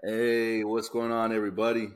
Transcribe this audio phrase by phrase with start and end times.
[0.00, 1.88] Hey, what's going on, everybody?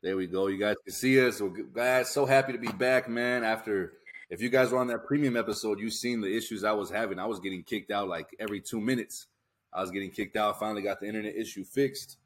[0.00, 0.46] There we go.
[0.46, 1.40] You guys can see us.
[1.40, 3.42] We're glad, so happy to be back, man.
[3.42, 3.94] After,
[4.30, 7.18] if you guys were on that premium episode, you seen the issues I was having.
[7.18, 9.26] I was getting kicked out like every two minutes.
[9.72, 10.60] I was getting kicked out.
[10.60, 12.16] Finally got the internet issue fixed.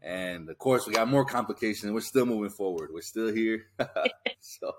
[0.00, 1.90] And of course, we got more complications.
[1.90, 2.90] We're still moving forward.
[2.92, 3.66] We're still here.
[4.40, 4.70] so,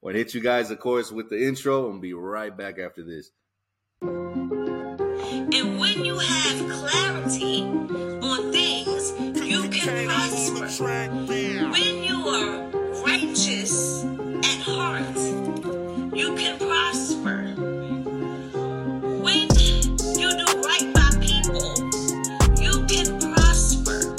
[0.00, 3.32] we'll hit you guys, of course, with the intro and be right back after this.
[9.92, 11.08] Prosper.
[11.70, 12.68] When you are
[13.04, 15.16] righteous at heart,
[16.16, 17.54] you can prosper.
[19.22, 19.48] When
[20.18, 21.74] you do right by people,
[22.60, 24.16] you can prosper.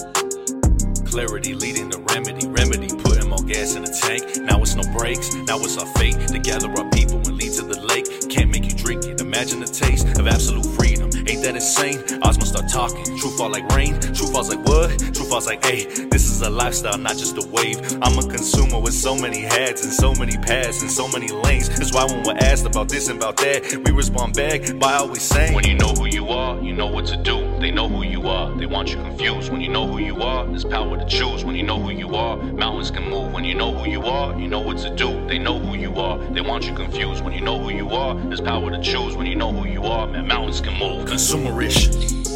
[1.05, 4.38] Clarity leading the remedy, remedy putting more gas in the tank.
[4.44, 7.63] Now it's no brakes, now it's our fate to gather our people and lead to
[7.63, 8.30] the lake.
[8.30, 10.98] Can't make you drink it, imagine the taste of absolute freedom.
[11.30, 12.02] Ain't that insane?
[12.24, 14.98] Asma start talking, truth fall like rain, truth falls like what?
[14.98, 17.80] Truth falls like, hey, this is a lifestyle, not just a wave.
[18.02, 21.70] I'm a consumer with so many hats and so many paths and so many lanes.
[21.70, 25.21] That's why when we're asked about this and about that, we respond back by always
[25.21, 27.49] saying, When you know who you are, you know what to do.
[27.60, 29.52] They know who you are, they want you confused.
[29.52, 31.43] When you know who you are, there's power to choose.
[31.43, 33.34] When you know who you are, mountains can move.
[33.34, 35.27] When you know who you are, you know what to do.
[35.27, 37.21] They know who you are, they want you confused.
[37.24, 39.15] When you know who you are, there's power to choose.
[39.18, 41.05] When you know who you are, man, mountains can move.
[41.05, 41.90] Consumerish,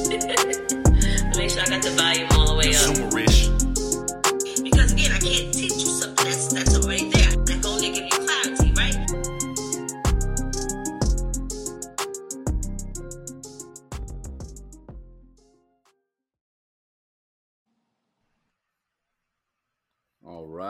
[1.37, 2.73] Make sure I got the volume all the way up.
[2.73, 3.32] consumerish.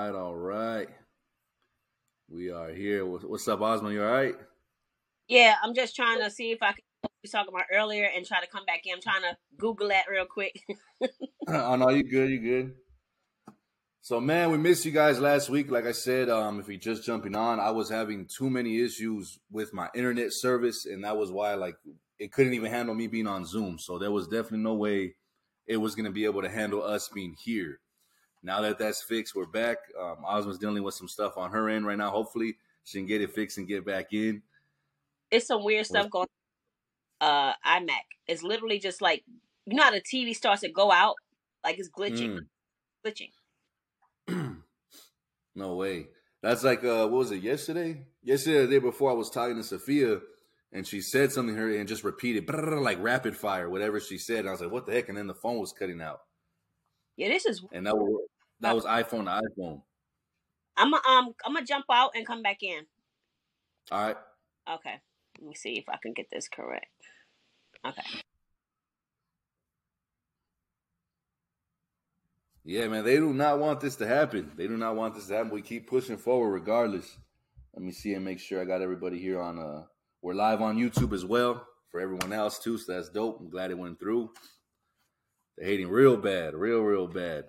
[0.04, 0.90] Right, all right.
[2.28, 3.06] We are here.
[3.06, 3.90] What's up, Asma?
[3.90, 4.36] You all right?
[5.30, 8.26] Yeah, I'm just trying to see if I can we was talking about earlier and
[8.26, 8.96] try to come back in.
[8.96, 10.62] I'm trying to Google that real quick.
[11.48, 12.74] oh no, you good, you good.
[14.02, 15.72] So man, we missed you guys last week.
[15.72, 19.40] Like I said, um, if you're just jumping on, I was having too many issues
[19.50, 21.75] with my internet service, and that was why like
[22.20, 23.80] it couldn't even handle me being on Zoom.
[23.80, 25.16] So there was definitely no way
[25.66, 27.80] it was gonna be able to handle us being here.
[28.44, 29.78] Now that that's fixed, we're back.
[30.00, 32.09] Um, Asma's dealing with some stuff on her end right now.
[32.09, 34.42] Hopefully, she can get it fixed and get back in.
[35.31, 36.28] it's some weird stuff going
[37.22, 38.03] uh iMac.
[38.28, 39.24] It's literally just like
[39.66, 41.16] you know how the TV starts to go out,
[41.64, 42.40] like it's glitching,
[43.06, 43.32] glitching.
[45.56, 46.08] No way.
[46.42, 48.06] That's like uh what was it yesterday?
[48.24, 50.20] Yesterday the day before I was talking to Sophia
[50.72, 54.40] and she said something her and just repeated like rapid fire, whatever she said.
[54.40, 55.09] And I was like, what the heck?
[55.09, 56.22] And then the phone was cutting out.
[57.18, 57.64] Yeah, this is.
[57.72, 58.28] And that was
[58.63, 59.81] that was iPhone to iPhone.
[60.75, 62.85] I'm gonna um I'm gonna jump out and come back in.
[63.91, 64.18] All right.
[64.69, 64.96] Okay,
[65.40, 66.88] let me see if I can get this correct.
[67.85, 68.22] Okay.
[72.66, 74.52] Yeah, man, they do not want this to happen.
[74.56, 75.52] They do not want this to happen.
[75.52, 77.18] We keep pushing forward regardless.
[77.73, 79.84] Let me see and make sure I got everybody here on uh
[80.22, 83.40] we're live on YouTube as well for everyone else too, so that's dope.
[83.41, 84.31] I'm glad it went through.
[85.57, 87.46] They're hating real bad, real, real bad.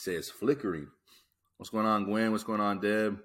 [0.00, 0.88] Say it's flickering.
[1.58, 2.32] What's going on, Gwen?
[2.32, 3.20] What's going on, Deb?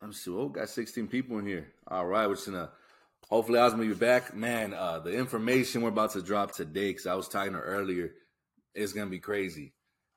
[0.00, 0.30] Me see.
[0.30, 1.72] Oh, got 16 people in here.
[1.88, 2.70] All right, we're just gonna
[3.28, 4.36] hopefully Asma will be back.
[4.36, 8.12] Man, uh, the information we're about to drop today, because I was talking to earlier,
[8.76, 9.72] is gonna be crazy.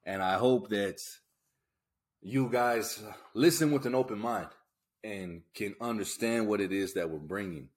[0.06, 1.02] And I hope that
[2.22, 3.02] you guys
[3.34, 4.50] listen with an open mind
[5.04, 7.70] and can understand what it is that we're bringing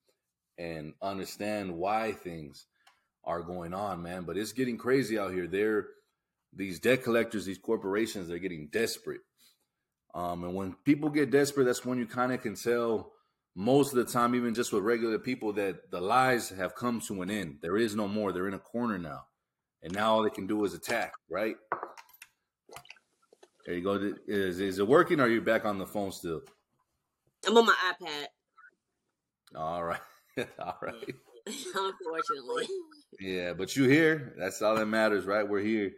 [0.59, 2.67] and understand why things
[3.25, 4.25] are going on, man.
[4.25, 5.47] But it's getting crazy out here.
[5.47, 5.87] They're
[6.53, 9.21] these debt collectors, these corporations, they're getting desperate.
[10.15, 13.13] Um, and when people get desperate, that's when you kind of can tell
[13.55, 17.23] most of the time, even just with regular people, that the lies have come to
[17.23, 17.59] an end.
[17.63, 18.33] There is no more.
[18.33, 19.27] They're in a corner now.
[19.83, 21.57] And now all they can do is attack, right?
[23.65, 24.15] There you go.
[24.27, 26.41] Is, is it working or are you back on the phone still?
[27.47, 28.27] I'm on my iPad.
[29.57, 30.01] All right.
[30.59, 31.15] all right.
[31.75, 32.67] Unfortunately.
[33.19, 34.35] Yeah, but you here.
[34.39, 35.47] That's all that matters, right?
[35.49, 35.93] We're here.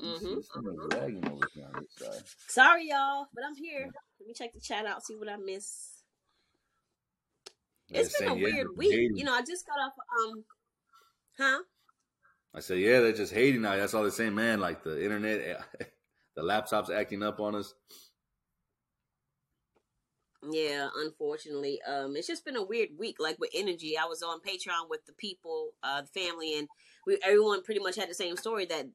[0.00, 2.22] hmm Someone's lagging over here on this side.
[2.48, 3.90] Sorry, y'all, but I'm here.
[4.20, 5.90] Let me check the chat out, see what I miss.
[7.92, 8.92] It's been a weird week.
[8.92, 9.16] hating.
[9.16, 9.92] You know, I just got off.
[10.24, 10.44] Um,
[11.38, 11.58] huh?
[12.54, 13.76] I said, yeah, they're just hating now.
[13.76, 14.60] That's all they're saying, man.
[14.60, 15.64] Like the internet,
[16.36, 17.74] the laptop's acting up on us.
[20.48, 23.16] Yeah, unfortunately, um, it's just been a weird week.
[23.18, 26.66] Like with energy, I was on Patreon with the people, uh, the family, and
[27.06, 28.86] we everyone pretty much had the same story that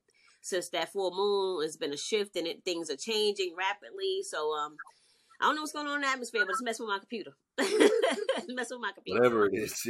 [0.41, 4.21] since that full moon, it's been a shift and it, things are changing rapidly.
[4.23, 4.75] So um,
[5.39, 7.31] I don't know what's going on in the atmosphere, but it's messing with my computer.
[7.57, 9.21] it's messing with my computer.
[9.21, 9.87] Whatever it is.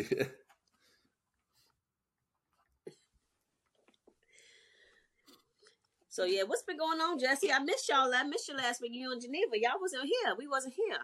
[6.16, 7.52] So yeah, what's been going on, Jesse?
[7.52, 8.10] I missed y'all.
[8.16, 8.94] I missed you last week.
[8.94, 9.60] You in Geneva?
[9.60, 10.34] Y'all wasn't here.
[10.38, 11.00] We wasn't here.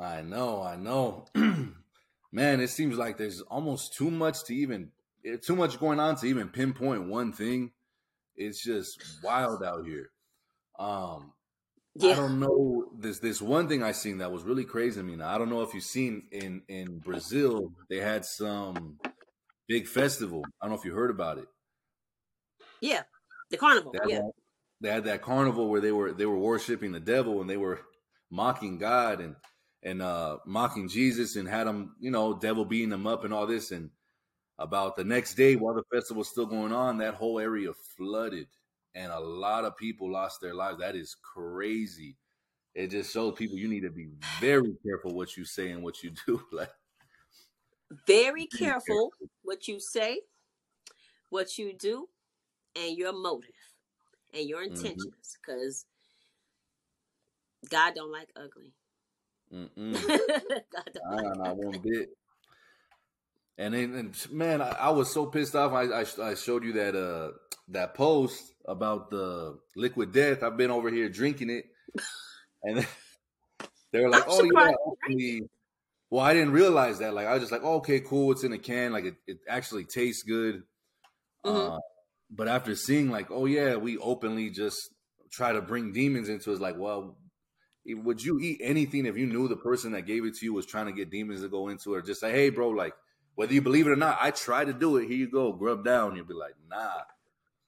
[0.00, 1.26] I know, I know.
[2.32, 4.90] Man, it seems like there's almost too much to even
[5.24, 7.72] eh, too much going on to even pinpoint one thing.
[8.34, 10.10] It's just wild out here.
[10.78, 11.32] Um
[12.02, 15.16] I don't know this this one thing I seen that was really crazy to me.
[15.16, 18.98] Now I don't know if you've seen in in Brazil they had some
[19.66, 20.42] big festival.
[20.60, 21.46] I don't know if you heard about it.
[22.82, 23.04] Yeah.
[23.50, 23.92] The carnival.
[23.92, 24.18] They had, Yeah.
[24.18, 24.32] that,
[24.82, 27.80] they had that carnival where they were they were worshiping the devil and they were
[28.30, 29.36] mocking God and
[29.86, 33.46] and uh mocking Jesus and had them, you know, devil beating them up and all
[33.46, 33.90] this and
[34.58, 38.48] about the next day while the festival was still going on, that whole area flooded
[38.94, 40.80] and a lot of people lost their lives.
[40.80, 42.16] That is crazy.
[42.74, 44.08] It just shows people you need to be
[44.40, 46.42] very careful what you say and what you do.
[46.52, 46.72] Like
[48.06, 49.12] Very careful
[49.42, 50.22] what you say,
[51.30, 52.08] what you do,
[52.74, 53.50] and your motive
[54.34, 54.68] and your Mhm.
[54.68, 55.86] intentions, because
[57.70, 58.74] God don't like ugly.
[59.52, 62.10] like not one bit.
[63.58, 65.72] And then, and man, I, I was so pissed off.
[65.72, 67.30] I, I I showed you that uh
[67.68, 70.42] that post about the liquid death.
[70.42, 71.64] I've been over here drinking it,
[72.62, 72.86] and
[73.92, 74.72] they were like, "Oh yeah."
[75.04, 75.48] actually-
[76.10, 77.14] Well, I didn't realize that.
[77.14, 78.32] Like, I was just like, oh, "Okay, cool.
[78.32, 78.92] It's in a can.
[78.92, 80.62] Like, it, it actually tastes good."
[81.44, 81.76] Mhm.
[81.76, 81.80] Uh,
[82.30, 84.90] but after seeing, like, oh yeah, we openly just
[85.30, 86.54] try to bring demons into it.
[86.54, 87.16] It's like, well,
[87.94, 90.66] would you eat anything if you knew the person that gave it to you was
[90.66, 91.98] trying to get demons to go into it?
[91.98, 92.94] Or just say, hey, bro, like,
[93.34, 95.08] whether you believe it or not, I tried to do it.
[95.08, 96.16] Here you go, grub down.
[96.16, 97.02] You'll be like, nah.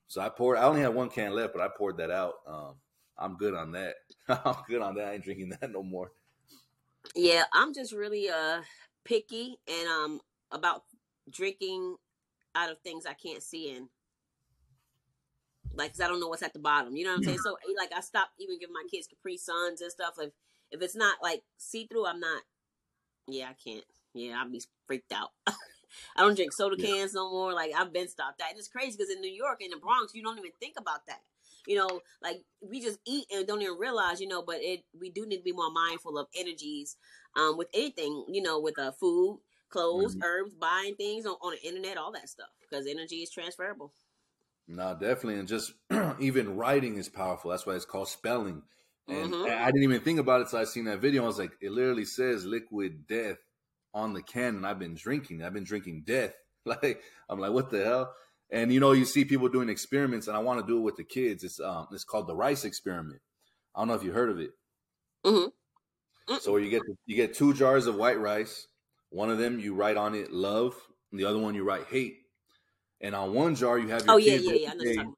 [0.08, 0.58] So I poured.
[0.58, 2.34] I only had one can left, but I poured that out.
[2.46, 2.74] Um,
[3.18, 3.96] I'm good on that.
[4.28, 5.08] I'm good on that.
[5.08, 6.12] I ain't drinking that no more.
[7.14, 8.62] Yeah, I'm just really uh
[9.04, 10.20] picky and um
[10.50, 10.84] about
[11.30, 11.96] drinking
[12.54, 13.88] out of things I can't see in.
[15.72, 16.96] Like, 'cause I don't know what's at the bottom.
[16.96, 17.38] You know what I'm saying?
[17.38, 20.14] So, eh, like, I stopped even giving my kids Capri Suns and stuff.
[20.18, 20.32] If
[20.70, 22.42] if it's not like see through, I'm not.
[23.26, 23.84] Yeah, I can't.
[24.14, 25.30] Yeah, I'll be freaked out.
[26.16, 26.88] I don't drink soda Yeah.
[26.88, 27.52] cans no more.
[27.52, 30.14] Like I've been stopped that, and it's crazy because in New York, in the Bronx,
[30.14, 31.20] you don't even think about that.
[31.66, 34.20] You know, like we just eat and don't even realize.
[34.20, 36.96] You know, but it we do need to be more mindful of energies.
[37.36, 40.22] Um, with anything, you know, with uh, food, clothes, Mhm.
[40.22, 43.92] herbs, buying things on, on the internet, all that stuff, because energy is transferable.
[44.68, 45.72] No, definitely, and just
[46.20, 47.50] even writing is powerful.
[47.50, 48.64] That's why it's called spelling.
[49.08, 49.46] And Mhm.
[49.46, 51.22] I didn't even think about it until I seen that video.
[51.24, 53.38] I was like, it literally says "liquid death"
[53.94, 55.42] on the can, and I've been drinking.
[55.42, 56.34] I've been drinking death.
[56.64, 58.14] Like I'm like, what the hell?
[58.50, 60.96] And you know, you see people doing experiments, and I want to do it with
[60.96, 61.42] the kids.
[61.42, 63.22] It's um, it's called the rice experiment.
[63.74, 64.50] I don't know if you heard of it.
[65.24, 65.48] Mm-hmm.
[66.36, 68.66] So you get you get two jars of white rice.
[69.10, 70.74] One of them you write on it love,
[71.10, 72.20] and the other one you write hate.
[73.00, 74.70] And on one jar you have your Oh yeah, yeah, every yeah.
[74.70, 75.14] I know what you're day-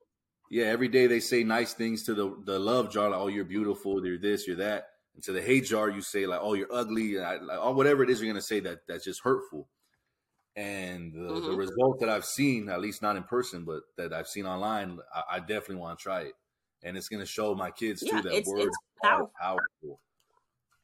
[0.50, 3.44] yeah, every day they say nice things to the the love jar, like "Oh, you're
[3.46, 6.72] beautiful," "You're this," "You're that." And to the hate jar, you say like "Oh, you're
[6.72, 9.70] ugly," I, like, or whatever it is you're gonna say that that's just hurtful.
[10.56, 11.56] And the, the Mhm.
[11.56, 15.24] result that I've seen, at least not in person, but that I've seen online, I,
[15.32, 16.34] I definitely want to try it,
[16.82, 20.00] and it's gonna show my kids Yeah, too that it's- words it's are powerful.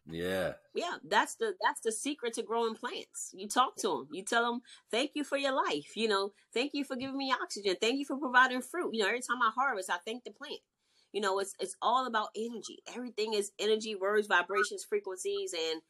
[0.08, 3.32] Yeah, Yeah, that's the that's the secret to growing plants.
[3.34, 4.08] You talk to them.
[4.12, 4.60] You tell them,
[4.90, 7.76] "Thank you for your life." You know, "Thank you for giving me oxygen.
[7.80, 10.60] Thank you for providing fruit." You know, every time I harvest, I thank the plant.
[11.12, 12.82] You know, it's it's all about energy.
[12.94, 15.80] Everything is energy, words, vibrations, frequencies, and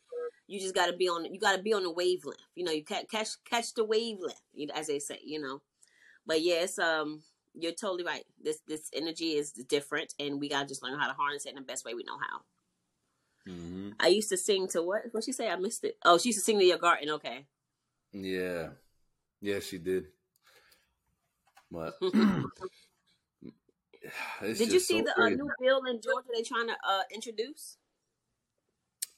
[0.46, 1.24] you just got to be on.
[1.32, 2.40] You got to be on the wavelength.
[2.54, 4.40] You know, you catch catch catch the wavelength,
[4.74, 5.20] as they say.
[5.24, 5.62] You know,
[6.26, 7.22] but yes, um,
[7.54, 8.24] you're totally right.
[8.42, 11.50] This this energy is different, and we got to just learn how to harness it
[11.50, 12.42] in the best way we know how.
[13.46, 15.02] Hmm I used to sing to what?
[15.12, 15.48] What she say?
[15.48, 15.96] I missed it.
[16.04, 17.10] Oh, she used to sing to your garden.
[17.10, 17.46] Okay.
[18.12, 18.70] yeah,
[19.40, 19.60] yeah.
[19.60, 20.06] She did,
[21.70, 21.94] but
[24.40, 27.76] Did you see so the uh, new bill in Georgia they trying to uh, introduce?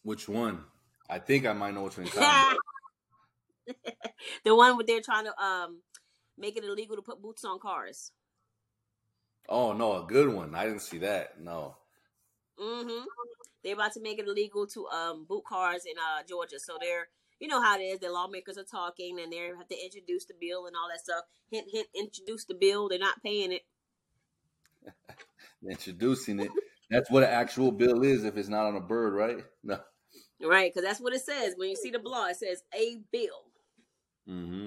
[0.03, 0.65] Which one?
[1.11, 2.59] I think I might know which one you're talking
[3.67, 3.67] about.
[4.45, 5.83] the one where they're trying to um
[6.37, 8.13] make it illegal to put boots on cars.
[9.49, 10.55] Oh no, a good one.
[10.55, 11.41] I didn't see that.
[11.41, 11.77] No.
[12.61, 13.05] Mm-hmm.
[13.63, 16.59] They're about to make it illegal to um boot cars in uh Georgia.
[16.59, 17.09] So they're
[17.41, 18.01] you know how it is.
[18.01, 21.25] The lawmakers are talking and they have to introduce the bill and all that stuff.
[21.51, 21.89] Hint, hint.
[21.95, 22.89] Introduce the bill.
[22.89, 23.63] They're not paying it.
[25.71, 26.51] Introducing it.
[26.91, 29.45] That's what an actual bill is if it's not on a bird, right?
[29.63, 29.79] No.
[30.41, 31.55] Right, because that's what it says.
[31.57, 33.51] When you see the law, it says a bill.
[34.27, 34.67] hmm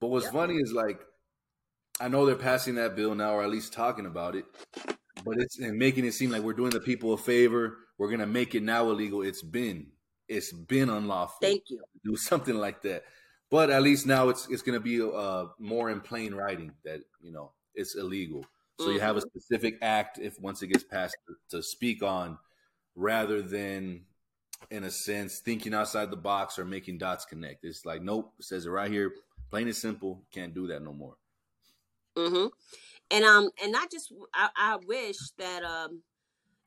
[0.00, 0.32] But what's Yep.
[0.32, 1.00] funny is like,
[2.00, 4.46] I know they're passing that bill now, or at least talking about it,
[5.22, 7.78] but it's and making it seem like we're doing the people a favor.
[7.98, 9.22] We're gonna make it now illegal.
[9.22, 9.88] It's been,
[10.28, 11.38] it's been unlawful.
[11.40, 11.80] Thank you.
[12.04, 13.04] do something like that.
[13.50, 17.32] But at least now it's it's gonna be uh more in plain writing that you
[17.32, 18.44] know it's illegal.
[18.80, 22.38] So you have a specific act if once it gets passed to, to speak on,
[22.96, 24.02] rather than
[24.70, 27.64] in a sense thinking outside the box or making dots connect.
[27.64, 29.12] It's like nope, it says it right here,
[29.50, 30.22] plain and simple.
[30.32, 31.14] Can't do that no more.
[32.16, 32.46] Mm-hmm.
[33.10, 36.02] And um, and not just I, I wish that um,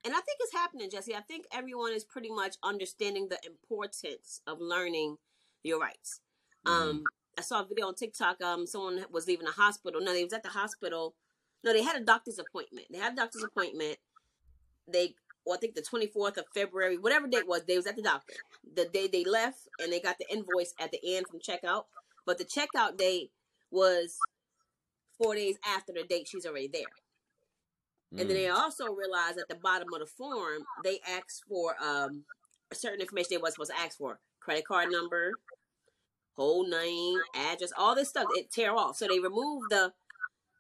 [0.06, 1.16] and I think it's happening, Jesse.
[1.16, 5.18] I think everyone is pretty much understanding the importance of learning
[5.64, 6.22] your rights.
[6.66, 6.90] Mm-hmm.
[6.90, 7.04] Um,
[7.38, 8.42] I saw a video on TikTok.
[8.42, 10.00] Um, someone was leaving a hospital.
[10.02, 11.16] No, they was at the hospital.
[11.64, 12.88] No, they had a doctor's appointment.
[12.92, 13.98] They had a doctor's appointment.
[14.88, 15.16] They,
[15.46, 18.02] well, I think the twenty fourth of February, whatever date was, they was at the
[18.02, 18.36] doctor.
[18.76, 21.86] The day they left, and they got the invoice at the end from checkout.
[22.26, 23.32] But the checkout date
[23.72, 24.18] was
[25.18, 26.92] four days after the date she's already there.
[28.12, 28.34] And then Mm.
[28.40, 32.26] they also realized at the bottom of the form they asked for um
[32.74, 34.20] certain information they wasn't supposed to ask for.
[34.40, 35.40] Credit card number,
[36.36, 38.28] whole name, address, all this stuff.
[38.32, 38.98] It tear off.
[38.98, 39.94] So they removed the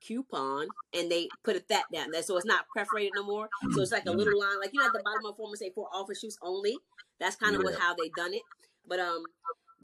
[0.02, 2.22] coupon and they put it that down there.
[2.24, 3.50] So it's not perforated no more.
[3.72, 5.54] So it's like a little line, like you know at the bottom of the form
[5.54, 6.78] it say for office use only.
[7.20, 8.44] That's kind of what how they done it.
[8.88, 9.24] But um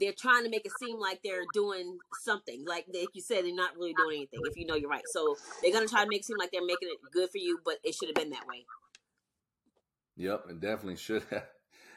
[0.00, 2.64] they're trying to make it seem like they're doing something.
[2.66, 4.40] Like like you said, they're not really doing anything.
[4.44, 6.64] If you know you're right, so they're gonna try to make it seem like they're
[6.64, 8.64] making it good for you, but it should have been that way.
[10.16, 11.46] Yep, it definitely should have.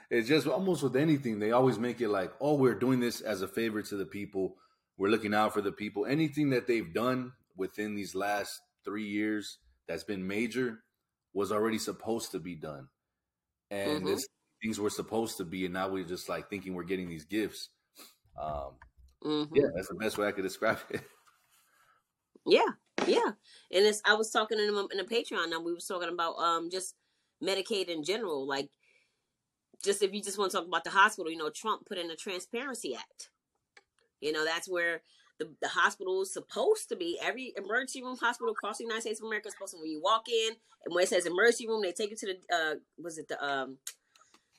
[0.10, 3.42] It's just almost with anything, they always make it like, oh, we're doing this as
[3.42, 4.56] a favor to the people.
[4.98, 6.06] We're looking out for the people.
[6.06, 10.84] Anything that they've done within these last three years that's been major
[11.34, 12.88] was already supposed to be done.
[13.70, 14.14] And Mhm.
[14.14, 14.28] it's
[14.62, 17.70] things were supposed to be, and now we're just like thinking we're getting these gifts.
[18.42, 18.72] Um,
[19.24, 21.02] hmm yeah, that's the best way I could describe it.
[22.50, 22.70] Yeah,
[23.06, 23.32] yeah.
[23.74, 26.36] And it's I was talking in a, in a Patreon and we was talking about
[26.38, 26.96] um just
[27.44, 28.70] Medicaid in general, like
[29.84, 32.10] just if you just want to talk about the hospital, you know, Trump put in
[32.10, 33.30] a Transparency Act.
[34.22, 35.02] You know, that's where
[35.40, 37.20] the, the hospital is supposed to be.
[37.22, 40.02] Every emergency room hospital across the United States of America is supposed to when you
[40.02, 40.54] walk in
[40.86, 43.44] and when it says emergency room, they take you to the uh was it the
[43.44, 43.78] um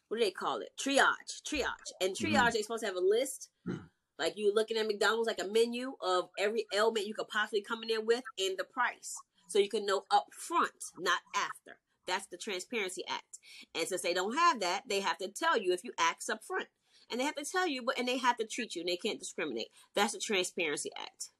[0.08, 0.70] what do they call it?
[0.80, 1.42] Triage.
[1.46, 1.92] Triage.
[2.00, 3.50] And triage, they're supposed to have a list.
[4.18, 7.82] Like you looking at McDonald's like a menu of every ailment you could possibly come
[7.82, 9.14] in there with and the price.
[9.48, 11.78] So you can know up front, not after.
[12.06, 13.38] That's the Transparency Act.
[13.74, 16.42] And since they don't have that, they have to tell you if you ask up
[16.42, 16.66] front.
[17.10, 18.96] And they have to tell you, but and they have to treat you and they
[18.96, 19.68] can't discriminate.
[19.94, 21.30] That's the Transparency Act.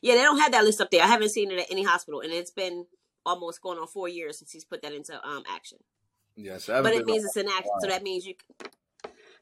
[0.00, 1.02] Yeah, they don't have that list up there.
[1.02, 2.86] I haven't seen it at any hospital, and it's been
[3.24, 5.78] almost going on four years since he's put that into um action.
[6.36, 8.34] Yes, I haven't But it means it's an action, so that means you,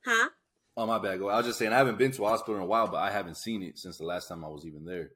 [0.04, 0.28] huh?
[0.76, 1.20] Oh my bad.
[1.20, 3.10] I was just saying I haven't been to a hospital in a while, but I
[3.10, 5.10] haven't seen it since the last time I was even there.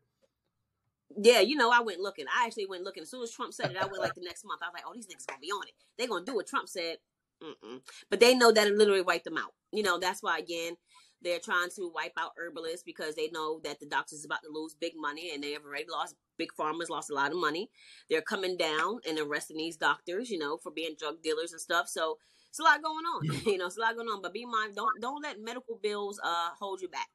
[1.16, 2.26] Yeah, you know, I went looking.
[2.26, 3.02] I actually went looking.
[3.02, 4.60] As soon as Trump said it, I went like the next month.
[4.62, 5.74] I was like, oh, these niggas gonna be on it.
[5.96, 6.98] They're gonna do what Trump said.
[7.42, 7.80] Mm-mm.
[8.10, 9.52] But they know that it literally wiped them out.
[9.72, 10.76] You know, that's why again
[11.24, 14.50] they're trying to wipe out herbalists because they know that the doctors is about to
[14.52, 16.14] lose big money and they have already lost.
[16.36, 17.70] Big farmers lost a lot of money.
[18.10, 21.88] They're coming down and arresting these doctors, you know, for being drug dealers and stuff.
[21.88, 22.18] So
[22.50, 23.22] it's a lot going on.
[23.46, 24.22] you know, it's a lot going on.
[24.22, 24.74] But be mindful.
[24.74, 27.08] Don't don't let medical bills uh hold you back.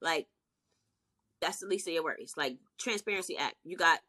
[0.00, 0.28] Like
[1.40, 2.34] that's the least of your worries.
[2.36, 4.00] Like Transparency Act, you got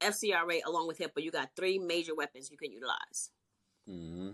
[0.00, 1.22] FCRA along with HIPAA.
[1.22, 3.30] You got three major weapons you can utilize.
[3.86, 4.30] hmm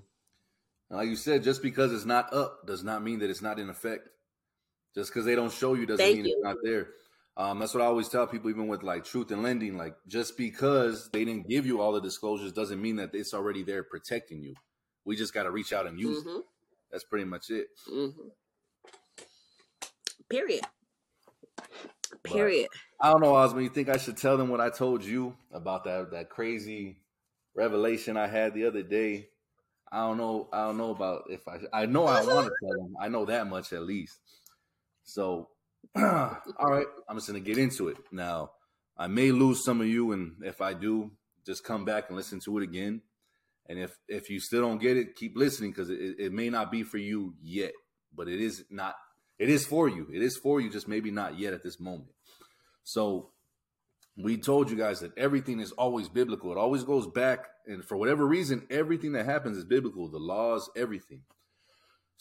[0.91, 3.71] Like you said, just because it's not up does not mean that it's not in
[3.71, 4.09] effect.
[4.95, 6.33] Just because they don't show you doesn't Thank mean you.
[6.35, 6.91] it's not there.
[7.37, 9.79] Um, that's what I always tell people, even with like truth and lending.
[9.79, 13.63] Like just because they didn't give you all the disclosures doesn't mean that it's already
[13.63, 14.55] there protecting you.
[15.05, 16.31] We just got to reach out and use it.
[16.31, 16.41] hmm
[16.91, 17.69] That's pretty much it.
[17.89, 18.09] hmm
[20.29, 20.65] Period.
[22.23, 22.69] Period.
[23.01, 23.65] I don't know, Osman.
[23.65, 26.99] You think I should tell them what I told you about that that crazy
[27.55, 29.31] revelation I had the other day?
[29.91, 30.49] I don't know.
[30.53, 31.61] I don't know about if I.
[31.73, 32.97] I know I want to tell them.
[33.01, 34.19] I know that much at least.
[35.05, 35.49] So,
[35.97, 38.51] all right, I'm just gonna get into it now.
[38.97, 41.11] I may lose some of you, and if I do,
[41.45, 43.03] just come back and listen to it again.
[43.69, 46.71] And if if you still don't get it, keep listening because it, it may not
[46.71, 47.73] be for you yet,
[48.15, 48.95] but it is not.
[49.39, 50.07] It is for you.
[50.13, 52.11] It is for you, just maybe not yet at this moment.
[52.85, 53.31] So
[54.17, 56.53] we told you guys that everything is always biblical.
[56.53, 60.09] It always goes back, and for whatever reason, everything that happens is biblical.
[60.09, 61.23] The laws, everything.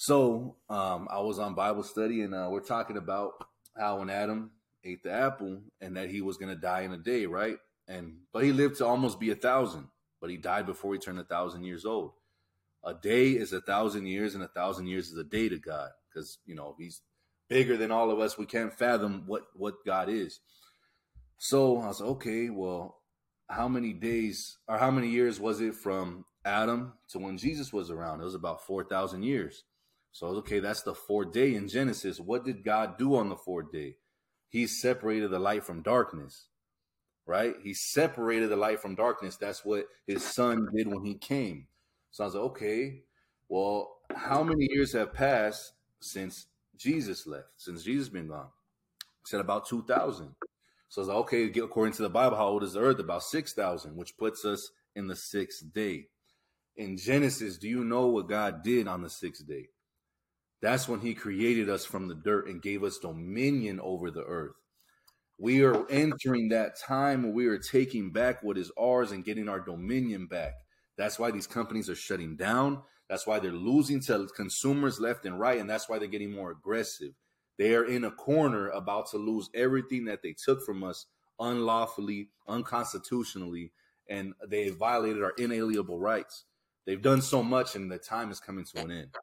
[0.02, 3.34] So um, I was on Bible study, and uh, we're talking about
[3.78, 4.50] how when Adam
[4.84, 7.58] ate the apple, and that he was going to die in a day, right?
[7.88, 9.90] And but he lived to almost be a thousand,
[10.20, 12.14] but he died before he turned a thousand years old.
[12.84, 15.92] A day is a thousand years, and a thousand years is a day to God,
[16.10, 17.04] because you know he's
[17.48, 18.40] bigger than all of us.
[18.40, 20.40] We can't fathom what what God is.
[21.38, 23.04] So I was like, okay, well,
[23.52, 27.92] how many days or how many years was it from Adam to when Jesus was
[27.92, 28.20] around?
[28.20, 29.64] It was about 4,000 years.
[30.12, 32.20] So, okay, that's the fourth day in Genesis.
[32.20, 33.98] What did God do on the fourth day?
[34.50, 36.48] He separated the light from darkness.
[37.26, 37.56] right?
[37.64, 39.38] He separated the light from darkness.
[39.38, 41.68] That's what his son did when he came.
[42.12, 43.02] So I was like, okay,
[43.50, 48.48] well, how many years have passed since Jesus left, since Jesus been gone?
[49.24, 50.36] He said about 2,000.
[50.90, 53.00] So I was like, okay, according to the Bible, how old is the earth?
[53.00, 56.08] About 6,000, which puts us in the sixth day.
[56.76, 59.70] In Genesis, do you know what God did on the sixth day?
[60.62, 64.56] That's when he created us from the dirt and gave us dominion over the earth.
[65.40, 69.50] We are entering that time where we are taking back what is ours and getting
[69.50, 70.54] our dominion back.
[70.98, 72.84] That's why these companies are shutting down.
[73.10, 75.60] That's why they're losing to consumers left and right.
[75.60, 77.14] And that's why they're getting more aggressive.
[77.58, 81.08] They are in a corner about to lose everything that they took from us
[81.40, 83.72] unlawfully, unconstitutionally,
[84.08, 86.46] and they violated our inalienable rights.
[86.86, 89.16] They've done so much, and the time is coming to an end.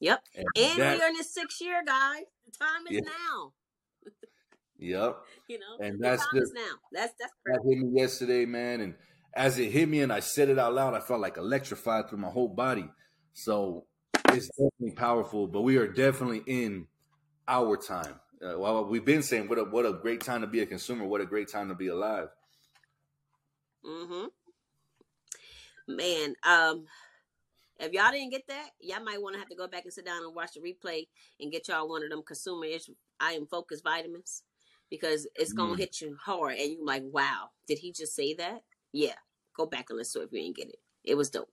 [0.00, 0.22] Yep.
[0.34, 2.24] And, And that- we're in the sixth year, guys.
[2.46, 3.10] The time is Yeah.
[3.28, 3.52] now.
[4.78, 5.16] yep.
[5.48, 6.72] You know, And the that's the- is now.
[6.92, 8.80] That's that's that hit me yesterday, man.
[8.82, 8.94] And
[9.34, 12.18] as it hit me and I said it out loud, I felt like electrified through
[12.18, 12.86] my whole body.
[13.32, 13.86] So
[14.28, 16.86] it's definitely powerful, but we are definitely in
[17.46, 18.20] our time.
[18.42, 21.06] Uh, well, we've been saying what a what a great time to be a consumer,
[21.06, 22.28] what a great time to be alive.
[23.84, 24.26] Mm-hmm.
[25.96, 26.84] Man, um,
[27.78, 30.04] if y'all didn't get that, y'all might want to have to go back and sit
[30.06, 31.06] down and watch the replay
[31.40, 32.88] and get y'all one of them consumer ish
[33.20, 34.42] I am focused vitamins
[34.90, 35.78] because it's gonna Mm.
[35.78, 38.62] hit you hard and you're like, wow, did he just say that?
[38.92, 39.14] Yeah,
[39.56, 40.78] go back and listen to it if you didn't get it.
[41.04, 41.50] It was dope.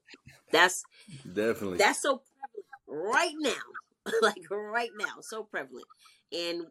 [0.51, 0.85] That's
[1.33, 1.77] Definitely.
[1.77, 5.87] that's so prevalent right now, like right now, so prevalent.
[6.31, 6.67] And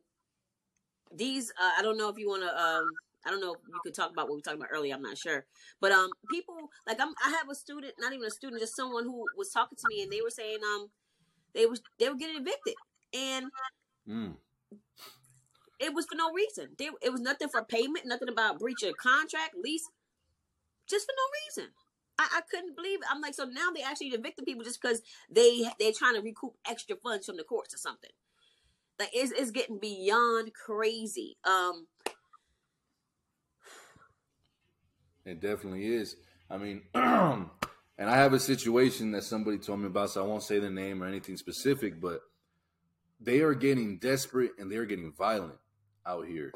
[1.14, 2.60] these, uh, I don't know if you want to.
[2.62, 4.94] Um, I don't know if you could talk about what we talked about earlier.
[4.94, 5.46] I'm not sure,
[5.80, 6.54] but um, people
[6.86, 7.14] like I'm.
[7.24, 10.02] I have a student, not even a student, just someone who was talking to me,
[10.02, 10.90] and they were saying um,
[11.54, 12.74] they was they were getting evicted,
[13.14, 13.46] and
[14.08, 14.34] Mm.
[15.80, 16.70] it was for no reason.
[16.78, 19.88] They, it was nothing for payment, nothing about breach of contract, lease,
[20.88, 21.72] just for no reason.
[22.18, 23.06] I, I couldn't believe it.
[23.10, 26.54] I'm like, so now they actually evicted people just because they they're trying to recoup
[26.68, 28.10] extra funds from the courts or something.
[28.98, 31.36] Like it's it's getting beyond crazy.
[31.44, 31.86] Um,
[35.24, 36.16] It definitely is.
[36.50, 37.50] I mean, and
[37.98, 41.02] I have a situation that somebody told me about, so I won't say the name
[41.02, 42.20] or anything specific, but
[43.20, 45.58] they are getting desperate and they're getting violent
[46.06, 46.52] out here.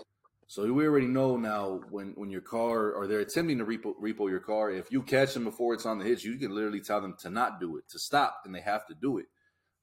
[0.46, 4.31] So we already know now when when your car or they're attempting to repo, repo
[4.31, 7.02] your car, if you catch them before it's on the hitch, you can literally tell
[7.02, 9.26] them to not do it, to stop, and they have to do it.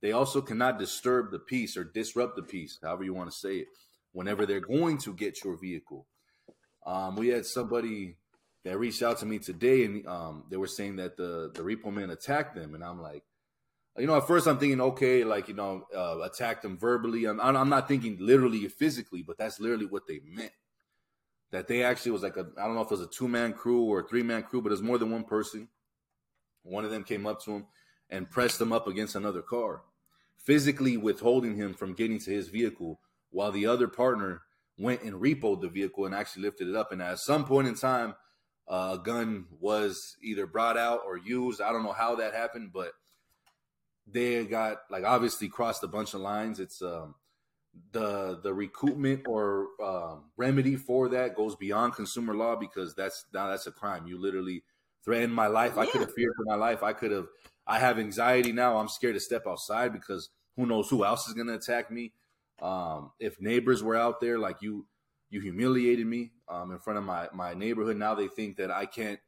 [0.01, 3.57] They also cannot disturb the peace or disrupt the peace, however you want to say
[3.57, 3.67] it,
[4.11, 6.07] whenever they're going to get your vehicle.
[6.85, 8.17] Um, we had somebody
[8.65, 11.93] that reached out to me today, and um, they were saying that the the repo
[11.93, 13.23] man attacked them, and I'm like,
[13.97, 17.25] you know, at first I'm thinking, okay, like you know, uh, attacked them verbally.
[17.25, 20.51] I'm I'm not thinking literally physically, but that's literally what they meant.
[21.51, 23.53] That they actually was like a I don't know if it was a two man
[23.53, 25.69] crew or a three man crew, but it was more than one person.
[26.63, 27.65] One of them came up to him
[28.09, 29.83] and pressed him up against another car,
[30.37, 32.99] physically withholding him from getting to his vehicle,
[33.29, 34.41] while the other partner
[34.79, 36.91] went and repoed the vehicle and actually lifted it up.
[36.91, 38.15] And at some point in time,
[38.67, 41.61] uh, a gun was either brought out or used.
[41.61, 42.91] I don't know how that happened, but
[44.07, 46.59] they got like obviously crossed a bunch of lines.
[46.59, 47.15] It's um,
[47.91, 53.49] the the recoupment or um, remedy for that goes beyond consumer law because that's now
[53.49, 54.07] that's a crime.
[54.07, 54.63] You literally
[55.03, 55.77] threatened my life.
[55.77, 56.83] I could have feared for my life.
[56.83, 57.27] I could have.
[57.67, 58.77] I have anxiety now.
[58.77, 62.13] I'm scared to step outside because who knows who else is going to attack me.
[62.61, 64.85] Um, if neighbors were out there, like you,
[65.29, 67.97] you humiliated me um, in front of my my neighborhood.
[67.97, 69.19] Now they think that I can't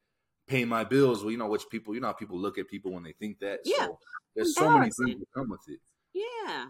[0.48, 1.24] pay my bills.
[1.24, 3.40] Well, you know which people, you know how people look at people when they think
[3.40, 3.60] that.
[3.66, 3.88] Yeah.
[3.88, 4.00] So
[4.36, 5.80] there's so many things that come with it.
[6.14, 6.66] yeah,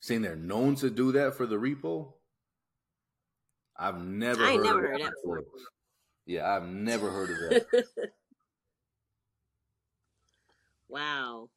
[0.00, 2.12] Saying they're known to do that for the repo.
[3.76, 4.42] I've never.
[4.42, 5.44] I heard never of heard that before.
[6.26, 7.84] Yeah, I've never heard of that.
[10.88, 11.48] wow.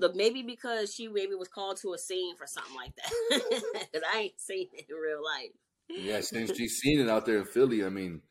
[0.00, 3.42] Look, maybe because she maybe was called to a scene for something like that.
[3.92, 5.50] Because I ain't seen it in real life.
[5.88, 8.22] yeah, since she's seen it out there in Philly, I mean,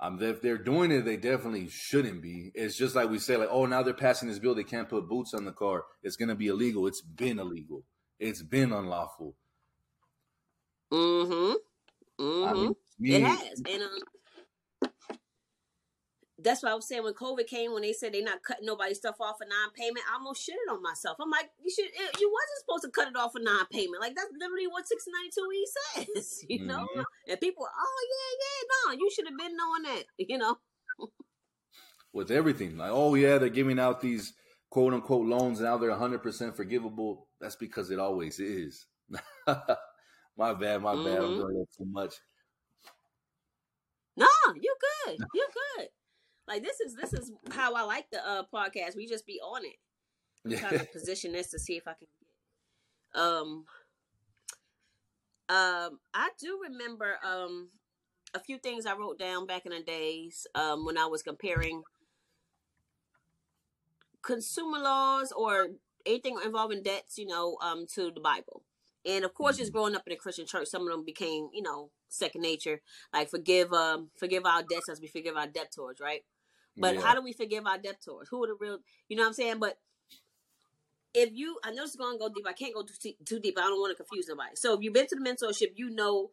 [0.00, 2.52] um, if they're doing it, they definitely shouldn't be.
[2.54, 5.08] It's just like we say, like, oh, now they're passing this bill, they can't put
[5.08, 5.84] boots on the car.
[6.02, 6.86] It's gonna be illegal.
[6.86, 7.84] It's been illegal.
[8.18, 9.34] It's been unlawful.
[10.92, 12.22] Mm-hmm.
[12.24, 12.48] Mm-hmm.
[12.48, 13.98] I mean, It has, and um,
[16.40, 18.98] that's why I was saying when COVID came, when they said they're not cutting nobody's
[18.98, 21.16] stuff off for non-payment, I almost shitted on myself.
[21.20, 24.00] I'm like, you should, you wasn't supposed to cut it off for non-payment.
[24.00, 25.66] Like that's literally what 692 e
[26.14, 26.86] says, you know.
[26.96, 27.04] Mhm.
[27.28, 30.58] And people, oh yeah, yeah, no, you should have been knowing that, you know.
[32.12, 32.76] with everything.
[32.76, 34.34] Like, oh yeah, they're giving out these
[34.70, 37.26] quote unquote loans now they're 100% forgivable.
[37.40, 38.86] That's because it always is.
[39.46, 41.18] my bad, my bad.
[41.18, 41.36] I'm Mhm.
[41.36, 42.14] doing that too much.
[44.16, 44.74] No, you
[45.04, 45.18] good.
[45.34, 45.46] You
[45.76, 45.88] good.
[46.48, 48.96] Like this is this is how I like the uh podcast.
[48.96, 49.76] We just be on it.
[50.46, 53.64] I'm trying to position this to see if I can get um
[55.48, 57.68] um I do remember um
[58.34, 61.82] a few things I wrote down back in the days um when I was comparing
[64.22, 65.68] consumer laws or
[66.06, 68.62] anything involving debts, you know, um to the Bible.
[69.04, 71.62] And of course just growing up in a Christian church, some of them became, you
[71.62, 72.80] know, second nature.
[73.12, 76.24] Like forgive um forgive our debts as we forgive our debtors, right?
[76.78, 77.00] But Yeah.
[77.00, 78.28] how do we forgive our debtors?
[78.30, 78.78] Who are the real?
[79.08, 79.58] You know what I'm saying?
[79.58, 79.80] But
[81.14, 82.46] if you, I know it's going to go deep.
[82.46, 83.58] I can't go too, too deep.
[83.58, 84.54] I don't want to confuse nobody.
[84.54, 86.30] So if you've been to the mentorship, you know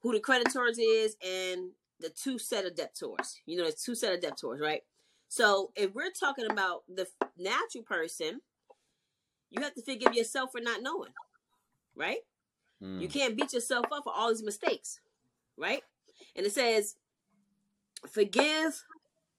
[0.00, 3.40] who the creditors is and the two set of debtors.
[3.46, 4.82] You know, there's two set of debtors, right?
[5.28, 7.06] So if we're talking about the
[7.38, 8.40] natural person,
[9.50, 11.12] you have to forgive yourself for not knowing,
[11.94, 12.18] right?
[12.82, 13.00] Mm.
[13.00, 15.00] You can't beat yourself up for all these mistakes,
[15.56, 15.82] right?
[16.34, 16.96] And it says,
[18.08, 18.82] forgive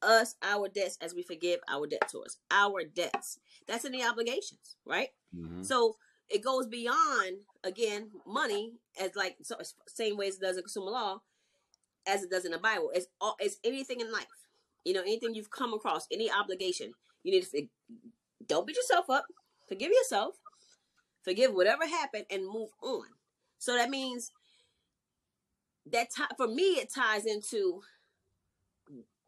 [0.01, 2.37] us our debts as we forgive our debtors.
[2.49, 3.39] Our debts.
[3.67, 5.09] That's in the obligations, right?
[5.35, 5.65] Mhm.
[5.65, 5.97] So
[6.29, 10.91] it goes beyond again money as like so same way as it does in consumer
[10.91, 11.21] law,
[12.05, 12.91] as it does in the Bible.
[12.93, 14.27] It's all it's anything in life.
[14.85, 17.67] You know, anything you've come across, any obligation, you need to
[18.45, 19.25] don't beat yourself up.
[19.67, 20.35] Forgive yourself.
[21.23, 23.05] Forgive whatever happened and move on.
[23.59, 24.31] So that means
[25.85, 27.81] that ti- for me it ties into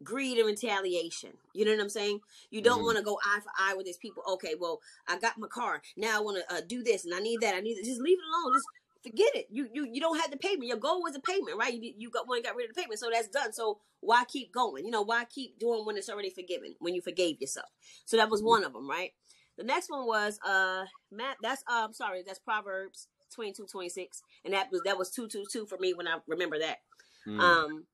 [0.04, 1.30] greed and retaliation.
[1.52, 2.20] You know what I'm saying?
[2.50, 2.84] You don't Mhm.
[2.84, 4.22] want to go eye for eye with these people.
[4.28, 5.82] Okay, well, I got my car.
[5.96, 7.54] Now I want to uh, do this and I need that.
[7.54, 7.86] I need this.
[7.86, 8.54] Just leave it alone.
[8.56, 8.66] Just
[9.02, 9.46] forget it.
[9.50, 10.66] You you you don't have the payment.
[10.68, 11.72] Your goal was the payment, right?
[11.74, 13.52] You you got one got rid of the payment, so that's done.
[13.52, 14.84] So why keep going?
[14.84, 16.74] You know, why keep doing when it's already forgiven?
[16.78, 17.68] When you forgave yourself.
[18.04, 19.12] So that was one of them, right?
[19.56, 21.36] The next one was uh Matt.
[21.42, 22.22] That's uh, I'm sorry.
[22.26, 24.22] That's Proverbs 22, 26.
[24.44, 26.78] and that was that was two two two for me when I remember that.
[27.26, 27.40] Mm.
[27.40, 27.86] Um,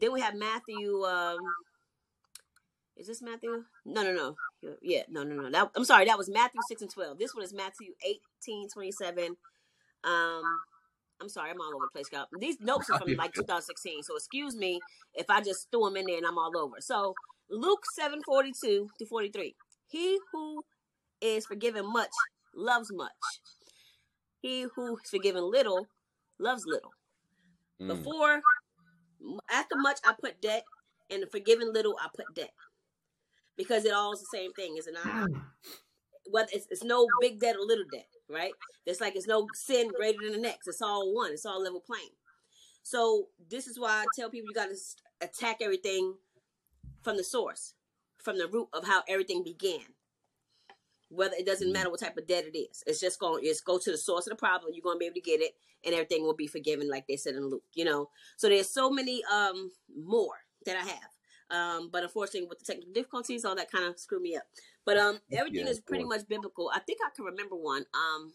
[0.00, 1.02] then we have Matthew.
[1.04, 1.38] Um,
[2.96, 3.64] is this Matthew?
[3.84, 4.36] No, no, no.
[4.82, 5.50] Yeah, no, no, no.
[5.50, 6.06] That, I'm sorry.
[6.06, 7.18] That was Matthew six and twelve.
[7.18, 9.36] This one is Matthew 18, 27.
[10.04, 10.42] Um,
[11.20, 11.50] I'm sorry.
[11.50, 12.26] I'm all over the place, y'all.
[12.38, 14.02] These notes are from like 2016.
[14.02, 14.80] So excuse me
[15.14, 16.76] if I just threw them in there and I'm all over.
[16.80, 17.14] So
[17.50, 19.54] Luke 7, 42 to 43.
[19.88, 20.62] He who
[21.20, 22.10] is forgiven much
[22.54, 23.10] loves much.
[24.40, 25.86] He who is forgiven little
[26.38, 26.92] loves little.
[27.80, 27.88] Mm.
[27.88, 28.40] Before,
[29.50, 30.64] after much, I put debt,
[31.10, 32.52] and the forgiven little, I put debt,
[33.56, 35.06] because it all is the same thing, is it not?
[35.06, 35.38] Hmm.
[36.30, 38.52] Whether it's, it's no big debt or little debt, right?
[38.84, 40.68] It's like it's no sin greater than the next.
[40.68, 41.32] It's all one.
[41.32, 42.10] It's all level playing.
[42.82, 46.14] So this is why I tell people you got to attack everything
[47.02, 47.74] from the source,
[48.18, 49.80] from the root of how everything began.
[51.10, 53.44] Whether it doesn't matter what type of debt it is, it's just going.
[53.44, 54.72] Just go to the source of the problem.
[54.74, 55.52] You're going to be able to get it,
[55.84, 57.62] and everything will be forgiven, like they said in Luke.
[57.74, 60.34] You know, so there's so many um more
[60.66, 61.10] that I have.
[61.50, 64.42] Um, but unfortunately, with the technical difficulties, all that kind of screwed me up.
[64.84, 66.18] But um, everything Yeah, is pretty course.
[66.20, 66.70] much biblical.
[66.74, 67.86] I think I can remember one.
[67.94, 68.34] Um,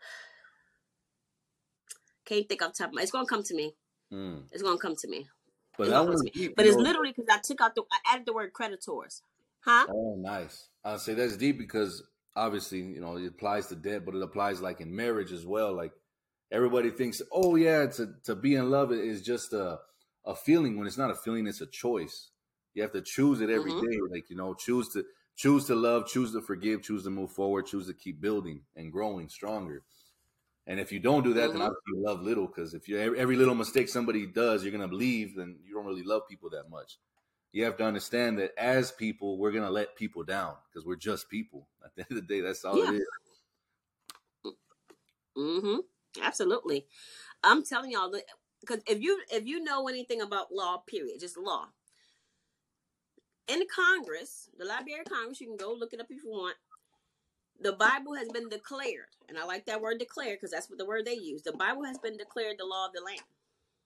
[2.24, 3.02] can't think off the top of my.
[3.02, 3.74] It's gonna come to me.
[4.12, 4.42] Mm.
[4.50, 5.28] It's gonna come to me.
[5.78, 6.48] But It's gonna me.
[6.56, 7.82] But it's literally because I took out the.
[7.92, 9.22] I added the word creditors.
[9.60, 9.86] Huh?
[9.90, 10.68] Oh, nice.
[10.86, 12.02] I'll say that's deep because
[12.36, 15.74] obviously, you know, it applies to debt, but it applies like in marriage as well.
[15.74, 15.92] Like
[16.52, 19.80] everybody thinks, oh yeah, to to be in love is just a
[20.24, 20.78] a feeling.
[20.78, 22.30] When it's not a feeling, it's a choice.
[22.74, 23.98] You have to choose it every day.
[23.98, 24.10] Mhm.
[24.10, 25.04] Like you know, choose to
[25.36, 28.92] choose to love, choose to forgive, choose to move forward, choose to keep building and
[28.92, 29.84] growing stronger.
[30.66, 31.62] And if you don't do that, then Mhm.
[31.62, 32.46] obviously you love little.
[32.48, 35.36] Because if you every, every little mistake somebody does, you're gonna leave.
[35.36, 36.98] Then you don't really love people that much
[37.56, 41.30] you have to understand that as people, we're gonna let people down because we're just
[41.30, 41.66] people.
[41.84, 42.90] At the end of the day, that's all Yeah.
[42.90, 43.06] it is.
[45.38, 45.78] Mm-hmm.
[46.22, 46.86] Absolutely.
[47.42, 48.12] I'm telling y'all
[48.60, 51.68] because if you if you know anything about law, period, just law.
[53.48, 56.56] In Congress, the Library of Congress, you can go look it up if you want.
[57.60, 60.86] The Bible has been declared, and I like that word declared because that's what the
[60.86, 61.42] word they use.
[61.42, 63.20] The Bible has been declared the law of the land.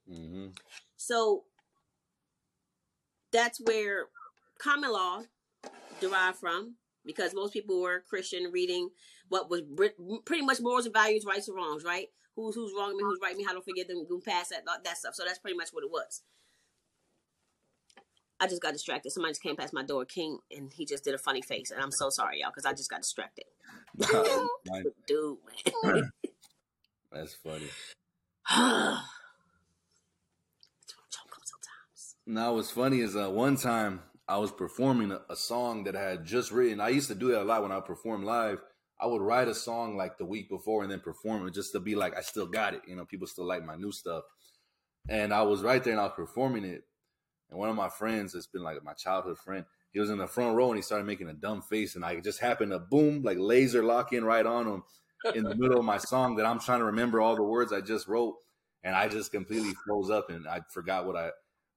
[0.08, 0.48] hmm
[0.96, 1.44] So
[3.32, 4.06] that's where
[4.58, 5.22] common law
[6.00, 8.90] derived from because most people were Christian reading
[9.28, 9.62] what was
[10.24, 12.08] pretty much morals and values, rights and wrongs, right?
[12.36, 14.96] Who's who's wrong me, who's right me, how to forgive them, go past that, that
[14.98, 15.14] stuff.
[15.14, 16.22] So that's pretty much what it was.
[18.40, 19.10] I just got distracted.
[19.10, 21.82] Somebody just came past my door, King, and he just did a funny face, and
[21.82, 23.44] I'm so sorry, y'all, because I just got distracted.
[25.06, 25.36] Dude,
[27.12, 27.68] that's funny.
[30.80, 32.16] That's what I'm joking sometimes.
[32.30, 36.02] Now, what's funny is uh, one time I was performing a, a song that I
[36.02, 36.80] had just written.
[36.80, 38.58] I used to do that a lot when I perform live.
[39.00, 41.80] I would write a song like the week before and then perform it just to
[41.80, 42.82] be like I still got it.
[42.86, 44.22] You know, people still like my new stuff.
[45.08, 46.84] And I was right there and I was performing it.
[47.50, 50.28] And one of my friends, that's been like my childhood friend, he was in the
[50.28, 53.24] front row and he started making a dumb face, and I just happened to boom,
[53.24, 54.82] like laser lock in right on him
[55.34, 57.80] in the middle of my song that I'm trying to remember all the words I
[57.80, 58.36] just wrote,
[58.84, 61.30] and I just completely froze up and I forgot what I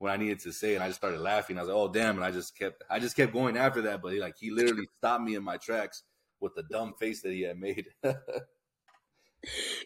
[0.04, 1.58] what I needed to say, and I just started laughing.
[1.58, 4.02] I was like, "Oh damn!" And I just kept I just kept going after that,
[4.02, 6.04] but he, like he literally stopped me in my tracks
[6.42, 7.88] with the dumb face that he had made.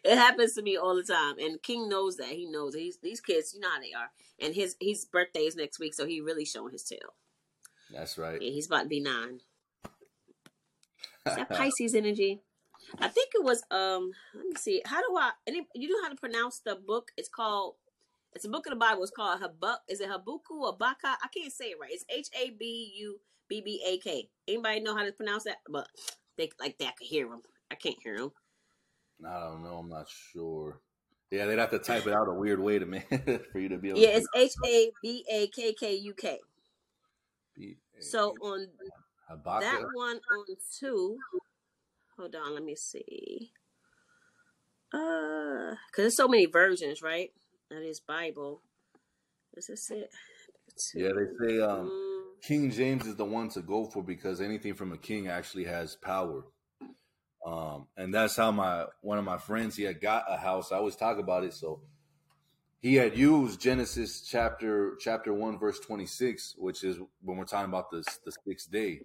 [0.03, 2.29] It happens to me all the time, and King knows that.
[2.29, 2.79] He knows that.
[2.79, 4.11] He's, these kids, you know how they are.
[4.39, 7.15] And his his birthday is next week, so he really showing his tail.
[7.91, 8.39] That's right.
[8.39, 9.39] Yeah, he's about to be nine.
[11.25, 12.41] Is that Pisces energy?
[12.99, 13.63] I think it was.
[13.71, 14.83] Um, let me see.
[14.85, 15.31] How do I?
[15.47, 17.11] Any, you know how to pronounce the book?
[17.17, 17.77] It's called.
[18.33, 19.03] It's a book of the Bible.
[19.03, 19.77] It's called Habuk.
[19.87, 21.17] Is it Habuku or Baka?
[21.23, 21.91] I can't say it right.
[21.91, 24.29] It's H A B U B B A K.
[24.47, 25.57] Anybody know how to pronounce that?
[25.69, 25.87] But
[26.37, 26.89] they like that.
[26.89, 27.41] I can hear them.
[27.71, 28.31] I can't hear them.
[29.25, 29.77] I don't know.
[29.77, 30.79] I'm not sure.
[31.31, 33.03] Yeah, they'd have to type it out a weird way to me
[33.51, 33.99] for you to be able.
[33.99, 36.39] Yeah, it's H A B A K K U K.
[37.99, 38.67] So on
[39.27, 39.61] Habakkuk.
[39.61, 40.45] that one on
[40.79, 41.17] two.
[42.17, 43.51] Hold on, let me see.
[44.93, 47.31] Uh, cause there's so many versions, right?
[47.69, 48.61] That is Bible.
[49.55, 50.09] Is this it?
[50.93, 51.89] Yeah, they say um,
[52.37, 55.65] Mm, King James is the one to go for because anything from a king actually
[55.65, 56.45] has power.
[57.45, 60.71] Um, and that's how my one of my friends he had got a house.
[60.71, 61.53] I always talk about it.
[61.53, 61.81] So
[62.79, 67.69] he had used Genesis chapter chapter one verse twenty six, which is when we're talking
[67.69, 69.01] about the the sixth day.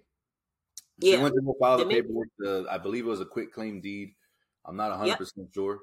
[0.99, 1.21] Yeah.
[1.21, 2.27] went to go file the paperwork.
[2.37, 4.13] The, I believe it was a quitclaim deed.
[4.65, 5.79] I'm not 100 percent sure.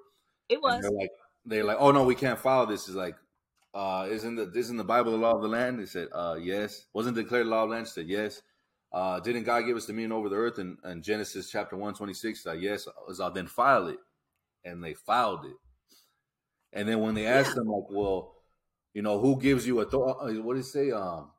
[0.49, 0.83] It was.
[0.97, 1.11] like,
[1.45, 2.89] they're like, oh no, we can't file this.
[2.89, 3.17] Is like,
[3.75, 5.81] uh, isn't the isn't the Bible the law of the land?
[5.81, 6.87] They said, uh, yes.
[6.93, 7.89] Wasn't declared law of the land?
[7.89, 8.43] Said, yes.
[8.93, 10.59] Uh, didn't God give us dominion over the earth?
[10.59, 12.87] And, and Genesis chapter one twenty six, uh, yes.
[13.09, 13.99] Is I'll then file it,
[14.65, 15.57] and they filed it.
[16.73, 17.57] And then when they asked Yeah.
[17.57, 18.35] them, like, well,
[18.95, 20.39] you know, who gives you authority?
[20.39, 20.91] What did he say?
[20.91, 21.31] Um,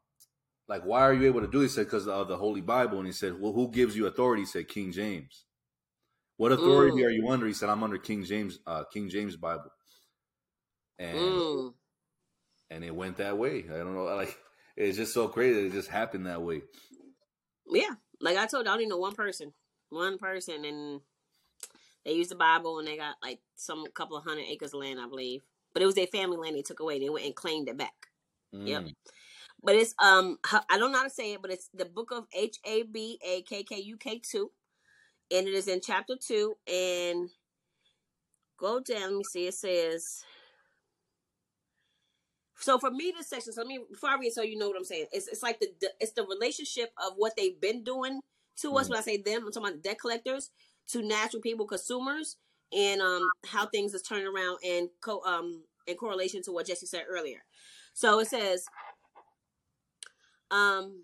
[0.68, 1.74] like, why are you able to do this?
[1.74, 2.98] He said, because of the Holy Bible.
[3.00, 4.44] And he said, well, who gives you authority?
[4.44, 5.46] He said, King James.
[6.38, 7.06] What authority Mm.
[7.06, 7.48] are you under?
[7.48, 9.72] He said, I'm under King James, uh, King James Bible.
[11.00, 11.74] And Mm.
[12.70, 13.66] and it went that way.
[13.70, 14.38] I don't know, like
[14.78, 16.62] it's just so crazy it just happened that way.
[17.68, 19.54] Yeah, like I told you, I only know one person,
[19.90, 21.02] one person, and
[22.06, 25.00] they used the Bible, and they got like some couple of hundred acres of land,
[25.00, 25.42] I believe.
[25.74, 27.00] But it was their family land they took away.
[27.00, 27.94] They went and claimed it back.
[28.66, 28.84] Yep.
[28.84, 28.96] Mm.
[29.64, 32.26] But it's um I don't know how to say it, but it's the book of
[32.34, 34.52] H A B A K K U K two,
[35.32, 36.56] and it is in chapter two.
[36.68, 37.30] And
[38.60, 39.02] go down.
[39.02, 39.48] Let me see.
[39.48, 40.24] It says.
[42.62, 43.54] So for me, this section.
[43.54, 45.08] So let me before I read, so you know what I'm saying.
[45.12, 48.22] It's it's like the, the it's the relationship of what they've been doing
[48.62, 48.88] to us.
[48.88, 48.90] Mhm.
[48.92, 50.52] When I say them, I'm talking about the debt collectors
[50.90, 52.38] to natural people, consumers,
[52.72, 56.86] and um how things is turning around and co um in correlation to what Jesse
[56.86, 57.44] said earlier.
[57.94, 58.66] So it says,
[60.52, 61.04] um,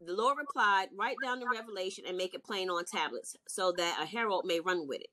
[0.00, 3.98] the Lord replied, Write down the revelation and make it plain on tablets, so that
[4.00, 5.08] a herald may run with it.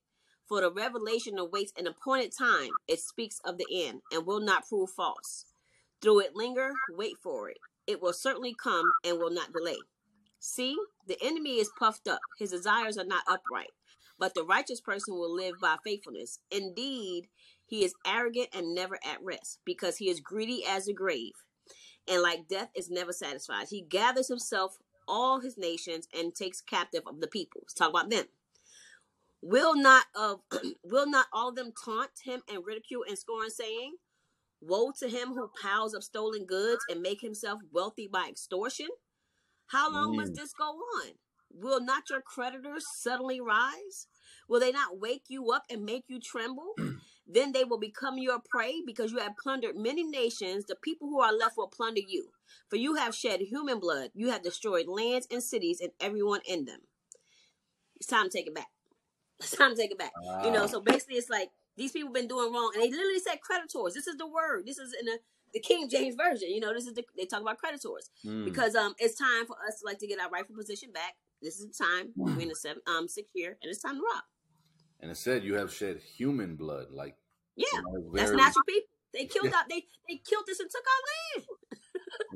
[0.48, 2.70] For the revelation awaits an appointed time.
[2.88, 5.46] It speaks of the end and will not prove false.
[6.02, 7.58] Through it linger, wait for it.
[7.88, 9.78] It will certainly come and will not delay.
[10.40, 10.76] See,
[11.08, 12.20] the enemy is puffed up.
[12.38, 13.72] His desires are not upright.
[14.20, 16.40] But the righteous person will live by faithfulness.
[16.52, 17.28] Indeed,
[17.66, 21.34] he is arrogant and never at rest, because he is greedy as the grave
[22.08, 23.68] and like death is never satisfied.
[23.70, 24.78] He gathers himself
[25.08, 27.62] all his nations and takes captive of the people.
[27.64, 28.26] Let's talk about them.
[29.44, 30.42] Will not of
[30.86, 33.98] will not all of them taunt him and ridicule and scorn, saying,
[34.62, 38.88] Woe to him who piles up stolen goods and make himself wealthy by extortion?
[39.68, 40.38] How long must Mm.
[40.38, 41.14] this go on?
[41.52, 44.08] Will not your creditors suddenly rise?
[44.50, 46.76] Will they not wake you up and make you tremble?
[47.28, 50.66] then they will become your prey because you have plundered many nations.
[50.66, 52.32] The people who are left will plunder you.
[52.70, 54.12] For you have shed human blood.
[54.16, 56.82] You have destroyed lands and cities and everyone in them.
[57.98, 58.73] It's time to take it back.
[59.52, 60.12] It's time to take it back.
[60.44, 62.72] You know, so basically it's like these people been doing wrong.
[62.74, 63.94] And they literally said creditors.
[63.94, 64.66] This is the word.
[64.66, 65.20] This is in the,
[65.54, 66.50] the King James Version.
[66.50, 68.46] You know, this is the, they talk about creditors Mm.
[68.46, 71.16] because um it's time for us like to get our rightful position back.
[71.42, 72.14] This is the time.
[72.16, 74.24] We're in the seven um sixth year, and it's time to rock.
[75.02, 77.16] and it said you have shed human blood, like
[77.56, 78.88] Yeah, know, that's natural people.
[79.14, 79.66] They killed out.
[79.70, 81.02] They they killed us and took our
[81.42, 81.48] land.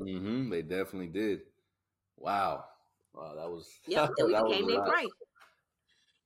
[0.00, 0.50] mm-hmm.
[0.50, 1.40] they definitely did.
[2.16, 2.64] Wow,
[3.14, 5.06] wow, that was then we became their prey.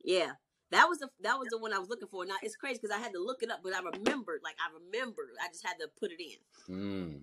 [0.05, 0.33] Yeah,
[0.73, 2.25] that was the that was the one I was looking for.
[2.27, 4.41] Now it's crazy because I had to look it up, but I remembered.
[4.43, 5.31] Like I remembered.
[5.43, 6.75] I just had to put it in.
[6.75, 7.21] Mm.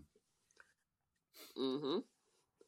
[1.57, 1.99] Mm-hmm.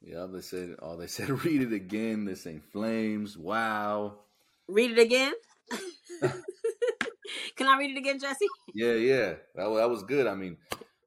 [0.02, 0.76] Yeah, they said.
[0.82, 2.26] Oh, they said read it again.
[2.26, 3.38] This ain't flames.
[3.38, 4.20] Wow.
[4.68, 5.34] Read it again.
[7.56, 8.48] Can I read it again, Jesse?
[8.74, 10.28] Yeah, yeah, that, that was good.
[10.28, 10.58] I mean,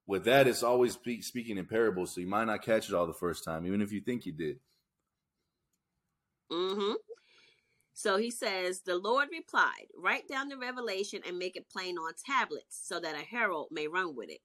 [0.07, 3.07] with that, it's always speak, speaking in parables, so you might not catch it all
[3.07, 4.59] the first time, even if you think you did.
[6.53, 6.93] Mm-hmm.
[7.95, 12.13] So he says, The Lord replied, Write down the revelation and make it plain on
[12.27, 14.41] tablets, so that a herald may run with it.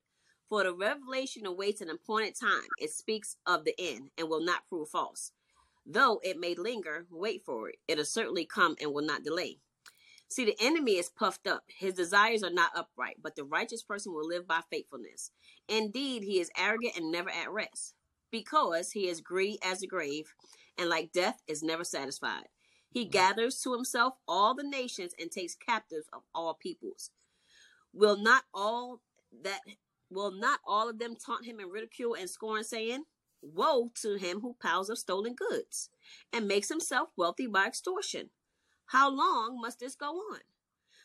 [0.48, 2.68] For the revelation awaits an appointed time.
[2.80, 5.32] It speaks of the end and will not prove false.
[5.86, 7.78] Though it may linger, wait for it.
[7.88, 9.58] It'll certainly come and will not delay.
[10.28, 11.64] See, the enemy is puffed up.
[11.68, 15.32] His desires are not upright, but the righteous person will live by faithfulness.
[15.68, 17.96] Indeed, he is arrogant and never at rest,
[18.32, 20.36] because he is greedy as the grave,
[20.78, 22.46] and like death is never satisfied.
[22.92, 27.12] He gathers to himself all the nations and takes captives of all peoples.
[27.94, 29.02] Will not all
[29.44, 29.62] that
[30.10, 33.04] will not all of them taunt him in ridicule and scorn, saying,
[33.42, 35.90] Woe to him who piles up stolen goods
[36.34, 38.32] and makes himself wealthy by extortion.
[38.88, 40.40] How long must this go on?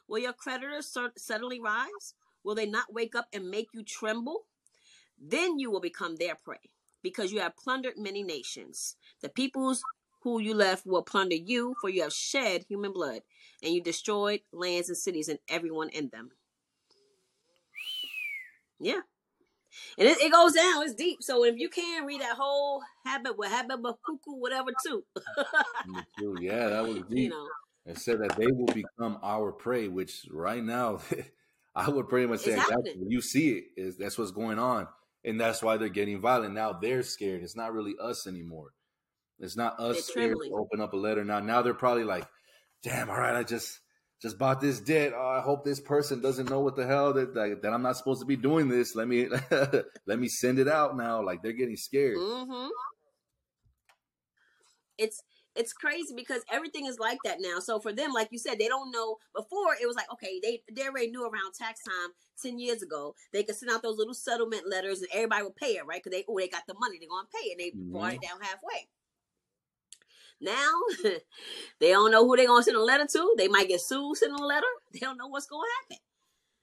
[0.09, 2.15] Will your creditors suddenly rise?
[2.43, 4.47] Will they not wake up and make you tremble?
[5.21, 6.71] Then you will become their prey,
[7.03, 8.97] because you have plundered many nations.
[9.21, 9.83] The peoples
[10.25, 13.21] who you left will plunder you, for you have shed human blood,
[13.63, 16.31] and you destroyed lands and cities and everyone in them.
[18.81, 19.01] Yeah.
[19.99, 21.23] And it, it goes down, it's deep.
[21.23, 25.05] So if you can read that whole habit with Habakkuk, whatever too.
[26.41, 27.31] Yeah, that was you deep.
[27.31, 27.47] know.
[27.87, 31.01] It said that they will become our prey, which right now,
[31.75, 32.97] I would pretty much say exactly.
[33.07, 34.87] you see it, is that's what's going on,
[35.23, 36.55] and that's why they're getting violent.
[36.55, 37.43] Now they're scared.
[37.43, 38.71] It's not really us anymore.
[39.39, 41.41] It's not us scared to open up a letter now.
[41.41, 42.27] Now they're probably like,
[42.83, 43.81] "Damn, all right, I just
[44.23, 45.13] just bought this debt.
[45.15, 47.97] Oh, I hope this person doesn't know what the hell that that, that I'm not
[47.97, 48.95] supposed to be doing this.
[48.95, 49.29] Let me
[50.07, 52.17] let me send it out now." Like they're getting scared.
[52.17, 52.69] hmm
[54.99, 55.23] It's
[55.57, 57.61] it's crazy because everything is like that now.
[57.61, 59.17] So for them, like you said, they don't know.
[59.35, 62.11] Before it was like, okay, they they already knew around tax time
[62.43, 63.15] ten years ago.
[63.33, 66.03] They could send out those little settlement letters and everybody would pay it, right?
[66.03, 67.53] Because they oh they got the money, they're gonna pay it.
[67.53, 68.89] And they brought it down halfway.
[70.45, 70.73] Now
[71.81, 73.35] they don't know who they're gonna send a letter to.
[73.39, 74.67] They might get sued sending a letter.
[74.93, 76.03] They don't know what's gonna happen.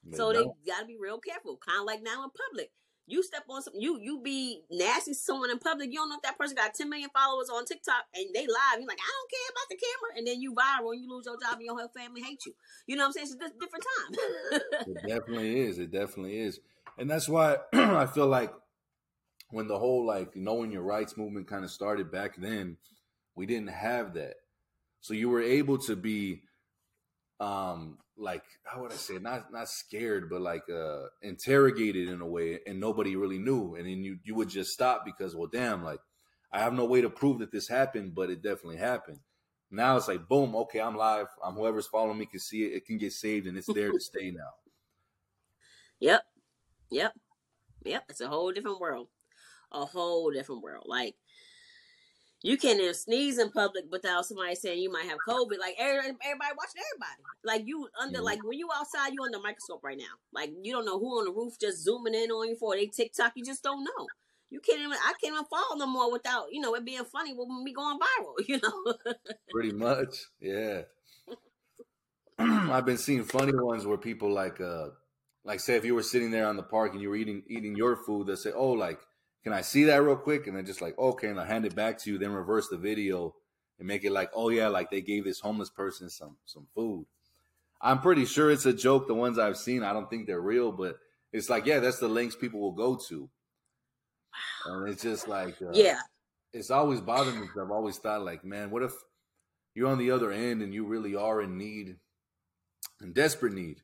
[0.05, 1.57] They So they gotta be real careful.
[1.57, 2.71] Kind of like now in public.
[3.07, 5.89] You step on something, you you be nasty to someone in public.
[5.89, 8.77] You don't know if that person got 10 million followers on TikTok and they live.
[8.77, 11.25] You're like, I don't care about the camera, and then you viral and you lose
[11.25, 12.53] your job and your whole family hates you.
[12.87, 13.27] You know what I'm saying?
[13.31, 14.11] It's just a different time.
[14.95, 15.79] It definitely is.
[15.79, 16.59] It definitely is.
[16.97, 18.53] And that's why I feel like
[19.49, 22.77] when the whole like knowing your rights movement kind of started back then,
[23.41, 24.35] we didn't have that.
[24.99, 26.43] So you were able to be
[27.39, 32.27] um like how would I say not not scared but like uh interrogated in a
[32.27, 35.83] way and nobody really knew and then you you would just stop because well damn
[35.83, 36.01] like
[36.53, 39.21] I have no way to prove that this happened but it definitely happened.
[39.71, 42.85] Now it's like boom okay I'm live I'm whoever's following me can see it it
[42.85, 44.51] can get saved and it's there to stay now.
[45.99, 46.21] yep,
[46.91, 47.13] yep,
[47.85, 48.03] yep.
[48.07, 49.07] It's a whole different world.
[49.71, 50.85] A whole different world.
[50.87, 51.15] Like
[52.43, 55.59] you can't even sneeze in public without somebody saying you might have COVID.
[55.59, 57.21] Like everybody, everybody watching everybody.
[57.43, 60.17] Like you under, like when you outside, you under a microscope right now.
[60.33, 62.87] Like you don't know who on the roof just zooming in on you for they
[62.87, 63.33] TikTok.
[63.35, 64.07] You just don't know.
[64.49, 64.91] You can't even.
[64.93, 67.99] I can't even follow no more without you know it being funny when we going
[67.99, 68.33] viral.
[68.47, 69.13] You know.
[69.51, 70.81] Pretty much, yeah.
[72.39, 74.87] I've been seeing funny ones where people like, uh,
[75.45, 77.75] like say if you were sitting there on the park and you were eating eating
[77.75, 78.99] your food, they say, "Oh, like,
[79.43, 81.75] can I see that real quick?" And then just like, "Okay," and I hand it
[81.75, 83.35] back to you, then reverse the video
[83.79, 87.05] and make it like, "Oh yeah, like they gave this homeless person some some food."
[87.81, 89.07] I'm pretty sure it's a joke.
[89.07, 90.99] The ones I've seen, I don't think they're real, but
[91.33, 93.29] it's like, yeah, that's the links people will go to,
[94.65, 95.99] and it's just like, uh, yeah.
[96.53, 98.93] it's always bothered me because I've always thought like, man, what if
[99.75, 101.97] you're on the other end and you really are in need,
[103.01, 103.81] in desperate need,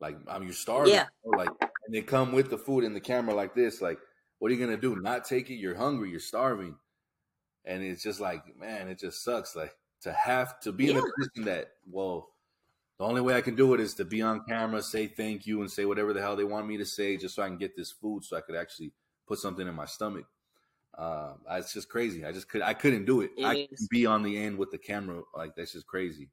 [0.00, 1.06] like I mean, you're starving, Yeah.
[1.24, 3.98] like, and they come with the food in the camera like this, like,
[4.44, 4.94] what are you gonna do?
[4.96, 5.54] Not take it?
[5.54, 6.76] You're hungry, you're starving,
[7.64, 11.00] and it's just like, man, it just sucks, like to have to be in a
[11.00, 11.10] Yeah.
[11.16, 12.34] position that, well,
[12.98, 15.62] the only way I can do it is to be on camera, say thank you,
[15.62, 17.74] and say whatever the hell they want me to say, just so I can get
[17.74, 18.92] this food, so I could actually
[19.26, 20.26] put something in my stomach.
[20.92, 22.26] Uh, it's just crazy.
[22.26, 22.60] I just could.
[22.60, 23.30] I couldn't do it.
[23.38, 25.22] It I couldn't be on the end with the camera.
[25.34, 26.28] Like that's just crazy.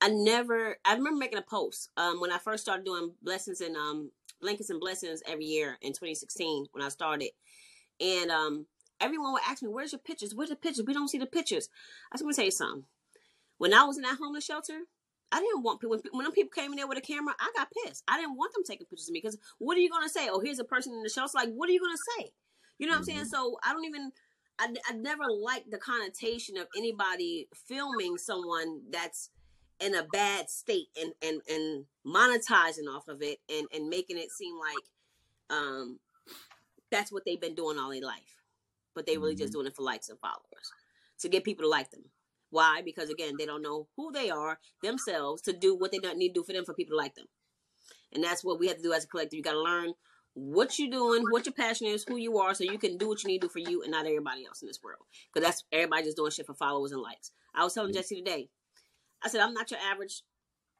[0.00, 0.78] I never.
[0.84, 4.10] I remember making a post um, when I first started doing blessings and um,
[4.44, 7.30] blankets and blessings every year in 2016 when I started,
[8.00, 8.66] and um,
[9.00, 10.34] everyone would ask me, "Where's your pictures?
[10.34, 10.84] Where's the pictures?
[10.86, 11.68] We don't see the pictures."
[12.12, 12.84] I was going to tell you something.
[13.58, 14.80] When I was in that homeless shelter,
[15.32, 15.96] I didn't want people.
[15.96, 18.04] When, when them people came in there with a camera, I got pissed.
[18.06, 20.28] I didn't want them taking pictures of me because what are you going to say?
[20.30, 21.32] Oh, here's a person in the shelter.
[21.34, 22.32] Like, what are you going to say?
[22.78, 23.24] You know what I'm saying?
[23.24, 23.28] Mhm.
[23.28, 24.12] So I don't even.
[24.58, 29.30] I, I never liked the connotation of anybody filming someone that's
[29.80, 34.30] in a bad state and and and monetizing off of it and and making it
[34.30, 34.84] seem like
[35.58, 35.98] um
[36.90, 38.42] that's what they've been doing all their life.
[38.94, 39.58] But they really just Mm-hmm.
[39.58, 40.72] doing it for likes and followers
[41.20, 42.04] to get people to like them.
[42.50, 42.82] Why?
[42.84, 46.28] Because again they don't know who they are themselves to do what they don't need
[46.30, 47.26] to do for them for people to like them.
[48.12, 49.36] And that's what we have to do as a collective.
[49.36, 49.94] You got to learn
[50.36, 53.22] what you're doing what your passion is who you are so you can do what
[53.22, 55.02] you need to do for you and not everybody else in this world.
[55.32, 57.30] Because that's everybody just doing shit for followers and likes.
[57.54, 58.48] I was telling jesse today
[59.24, 60.22] I said, I'm not your average,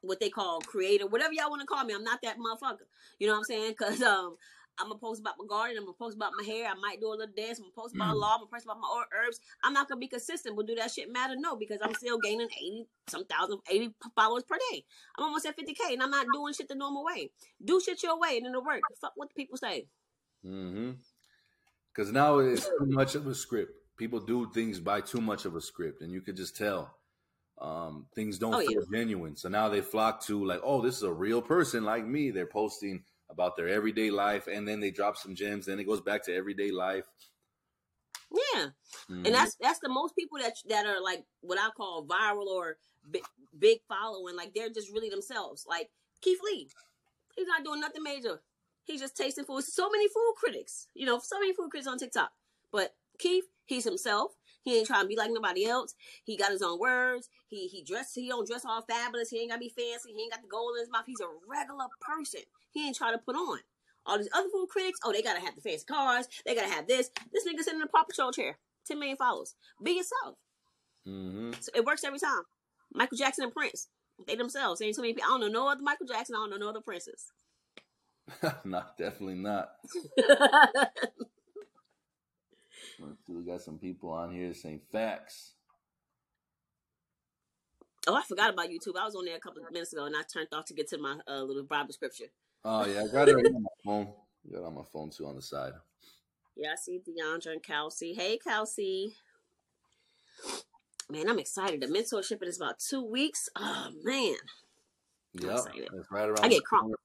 [0.01, 1.93] what they call creator, whatever y'all want to call me.
[1.93, 2.87] I'm not that motherfucker.
[3.19, 3.71] You know what I'm saying?
[3.77, 4.37] Because um,
[4.79, 5.77] I'm going to post about my garden.
[5.77, 6.67] I'm going to post about my hair.
[6.67, 7.59] I might do a little dance.
[7.59, 8.33] I'm going to post about law.
[8.33, 9.39] I'm going to post about my herbs.
[9.63, 10.55] I'm not going to be consistent.
[10.55, 11.35] But do that shit matter?
[11.37, 14.83] No, because I'm still gaining 80, some thousand, 80 followers per day.
[15.17, 17.31] I'm almost at 50K and I'm not doing shit the normal way.
[17.63, 18.81] Do shit your way and it'll work.
[19.01, 19.87] Fuck what the people say.
[20.45, 20.91] Mm-hmm.
[21.93, 23.71] Because now it's too much of a script.
[23.97, 26.97] People do things by too much of a script, and you could just tell
[27.59, 29.35] um, things don't Oh, feel genuine.
[29.35, 32.31] So now they flock to like, oh, this is a real person like me.
[32.31, 35.65] They're posting about their everyday life, and then they drop some gems.
[35.65, 37.05] Then it goes back to everyday life.
[38.55, 38.67] Yeah.
[39.09, 39.25] Mhm.
[39.25, 42.77] and that's that's the most people that that are like what I call viral or
[43.11, 43.23] big,
[43.57, 44.35] big following.
[44.35, 45.65] Like they're just really themselves.
[45.67, 45.89] Like
[46.21, 46.69] Keith Lee,
[47.35, 48.41] he's not doing nothing major.
[48.83, 49.63] He's just tasting food.
[49.63, 52.31] So many food critics, you know, so many food critics on TikTok.
[52.71, 54.33] But Keith, he's himself.
[54.65, 55.93] He ain't trying to be like nobody else.
[56.23, 57.29] He got his own words.
[57.47, 58.13] He he dress.
[58.15, 59.29] He don't dress all fabulous.
[59.29, 60.11] He ain't gotta be fancy.
[60.11, 61.03] He ain't got the gold in his mouth.
[61.05, 62.41] He's a regular person.
[62.71, 63.59] He ain't trying to put on.
[64.07, 66.27] All these other food critics, oh, they gotta have the fancy cars.
[66.45, 67.11] They gotta have this.
[67.31, 68.57] This nigga sitting in a Paw Patrol chair.
[68.87, 69.55] 10 million followers.
[69.81, 70.37] Be yourself.
[71.07, 71.55] Mhm.
[71.61, 72.43] So it works every time.
[72.91, 73.87] Michael Jackson and Prince.
[74.25, 74.81] They themselves.
[74.81, 75.27] Ain't too many people.
[75.29, 76.35] I don't know no other Michael Jackson.
[76.35, 77.31] I don't know no other Princes.
[78.65, 79.69] not definitely not.
[83.35, 85.55] We got some people on here saying facts.
[88.07, 88.97] oh, I forgot about YouTube.
[88.97, 90.87] I was on there a couple of minutes ago and I turned off to get
[90.89, 92.25] to my uh, little Bible scripture.
[92.63, 94.07] Oh yeah, I got it on my phone.
[94.49, 95.73] Got it on my phone too on the side.
[96.55, 98.13] Yeah, I see Deandra and Kelsey.
[98.13, 99.15] Hey, Kelsey.
[101.09, 101.81] Man, I'm excited.
[101.81, 103.49] The mentorship is about two weeks.
[103.57, 104.35] Oh, man.
[105.35, 105.89] Excited.
[105.93, 106.39] that's right around.
[106.43, 106.93] I get crunk.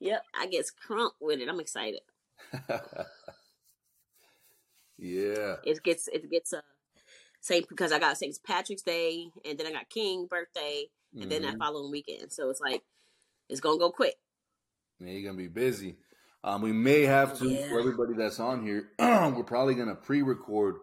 [0.00, 1.48] Yep, I get crunk with it.
[1.48, 2.00] I'm excited.
[4.98, 5.56] yeah.
[5.64, 6.60] it gets it gets uh
[7.40, 8.36] same because I got St.
[8.44, 10.86] Patrick's Day and then I got King birthday
[11.20, 11.58] and then that Mhm.
[11.58, 12.32] following weekend.
[12.32, 12.82] So it's like
[13.48, 14.16] it's gonna go quick.
[14.98, 15.96] Yeah, you're gonna be busy.
[16.44, 17.68] Um, we may have to Yeah.
[17.68, 18.92] for everybody that's on here.
[18.98, 20.76] we're probably gonna pre-record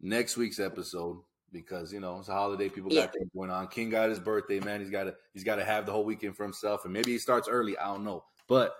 [0.00, 2.68] next week's episode because you know it's a holiday.
[2.68, 3.06] People got Yeah.
[3.06, 3.68] things going on.
[3.68, 4.80] King got his birthday, man.
[4.80, 7.18] He's got to he's got to have the whole weekend for himself, and maybe he
[7.18, 7.78] starts early.
[7.78, 8.76] I don't know, but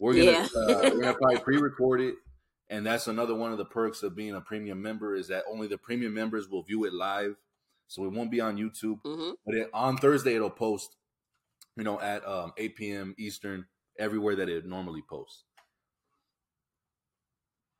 [0.00, 0.46] we're gonna Yeah.
[0.56, 2.16] uh, we're gonna probably pre-record it,
[2.70, 5.68] and that's another one of the perks of being a premium member is that only
[5.68, 7.36] the premium members will view it live,
[7.86, 9.00] so it won't be on YouTube.
[9.04, 10.96] hmm But it, on Thursday, it'll post,
[11.76, 13.14] you know, at um, 8 p.m.
[13.18, 13.66] Eastern,
[13.98, 15.44] everywhere that it normally posts.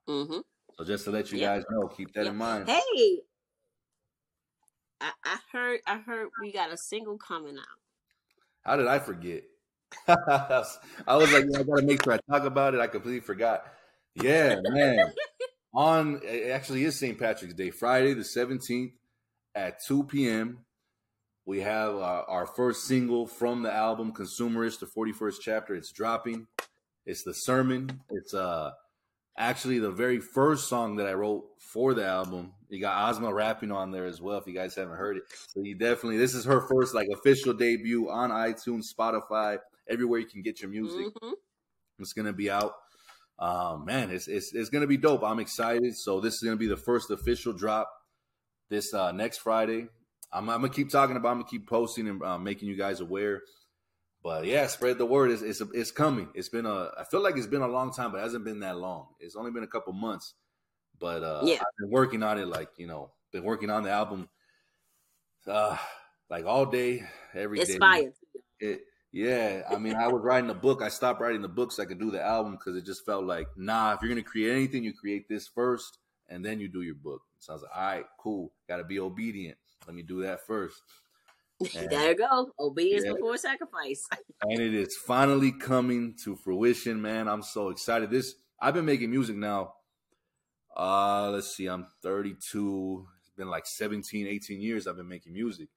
[0.07, 0.41] hmm
[0.77, 1.49] So just to let you Yeah.
[1.49, 2.31] guys know, keep that Yeah.
[2.31, 2.67] in mind.
[2.67, 3.23] Hey,
[5.01, 7.79] I, I heard I heard we got a single coming out.
[8.63, 9.45] How did I forget?
[10.09, 12.81] I was like, I gotta make sure I talk about it.
[12.81, 13.65] I completely forgot.
[14.15, 15.13] Yeah, man.
[15.75, 17.17] On it actually is St.
[17.17, 18.93] Patrick's Day, Friday the 17th
[19.55, 20.65] at 2 p.m.
[21.47, 25.75] We have our, our first single from the album Consumerish, the 41st chapter.
[25.75, 26.49] It's dropping.
[27.07, 28.01] It's the sermon.
[28.11, 28.73] It's uh
[29.39, 32.53] actually the very first song that I wrote for the album.
[32.69, 34.39] You got Asma rapping on there as well.
[34.39, 37.55] If you guys haven't heard it, so you definitely this is her first like official
[37.55, 39.59] debut on iTunes, Spotify,
[39.91, 41.13] everywhere you can get your music.
[41.21, 41.33] hmm
[41.99, 42.75] It's gonna be out.
[43.39, 45.23] Um, man, it's, it's it's gonna be dope.
[45.25, 45.97] I'm excited.
[45.97, 47.91] So this is gonna be the first official drop
[48.69, 49.89] this uh, next Friday.
[50.33, 51.31] I'm, I'm gonna keep talking about.
[51.31, 53.41] I'm gonna keep posting and uh, making you guys aware.
[54.23, 55.31] But yeah, spread the word.
[55.31, 56.29] It's, it's it's coming.
[56.35, 56.91] It's been a.
[56.99, 59.09] I feel like it's been a long time, but it hasn't been that long.
[59.19, 60.35] It's only been a couple months.
[60.99, 61.55] But uh, Yeah.
[61.55, 62.47] I've been working on it.
[62.47, 64.29] Like you know, been working on the album.
[65.47, 65.77] Uh,
[66.29, 67.03] like all day,
[67.35, 67.63] every day.
[67.65, 68.13] It's fire.
[68.61, 68.81] It,
[69.13, 70.83] yeah, I mean, I was writing the book.
[70.83, 73.25] I stopped writing the book so I could do the album because it just felt
[73.25, 75.99] like, nah, if you're gonna create anything, you create this first,
[76.29, 77.23] and then you do your book.
[77.41, 78.53] So I was like, all right, cool.
[78.69, 79.59] Got to be obedient.
[79.87, 80.81] Let me do that first.
[81.77, 82.53] And, there you go.
[82.59, 83.13] Obedience Yeah.
[83.13, 84.09] before sacrifice.
[84.43, 87.29] and it is finally coming to fruition, man.
[87.29, 88.11] I'm so excited.
[88.11, 89.75] This I've been making music now.
[90.75, 93.07] Uh, let's see, I'm 32.
[93.19, 95.69] It's been like 17, 18 years I've been making music.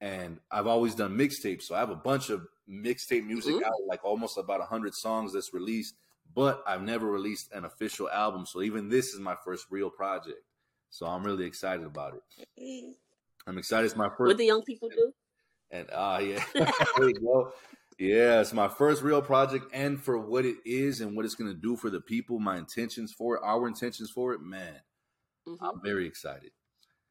[0.00, 1.62] And I've always done mixtapes.
[1.62, 3.62] So I have a bunch of mixtape music Mhm.
[3.64, 5.96] out, like almost about 100 songs that's released.
[6.34, 8.46] but I've never released an official album.
[8.46, 10.42] So even this is my first real project.
[10.90, 12.96] So I'm really excited about it.
[13.46, 13.86] I'm excited.
[13.86, 14.28] It's my first.
[14.30, 15.14] What the young people do?
[15.70, 16.44] And ah, yeah,
[16.96, 17.52] there you go.
[17.98, 21.54] Yeah, it's my first real project, and for what it is and what it's gonna
[21.54, 24.82] do for the people, my intentions for it, our intentions for it, man,
[25.48, 25.58] Mhm.
[25.60, 26.52] I'm very excited.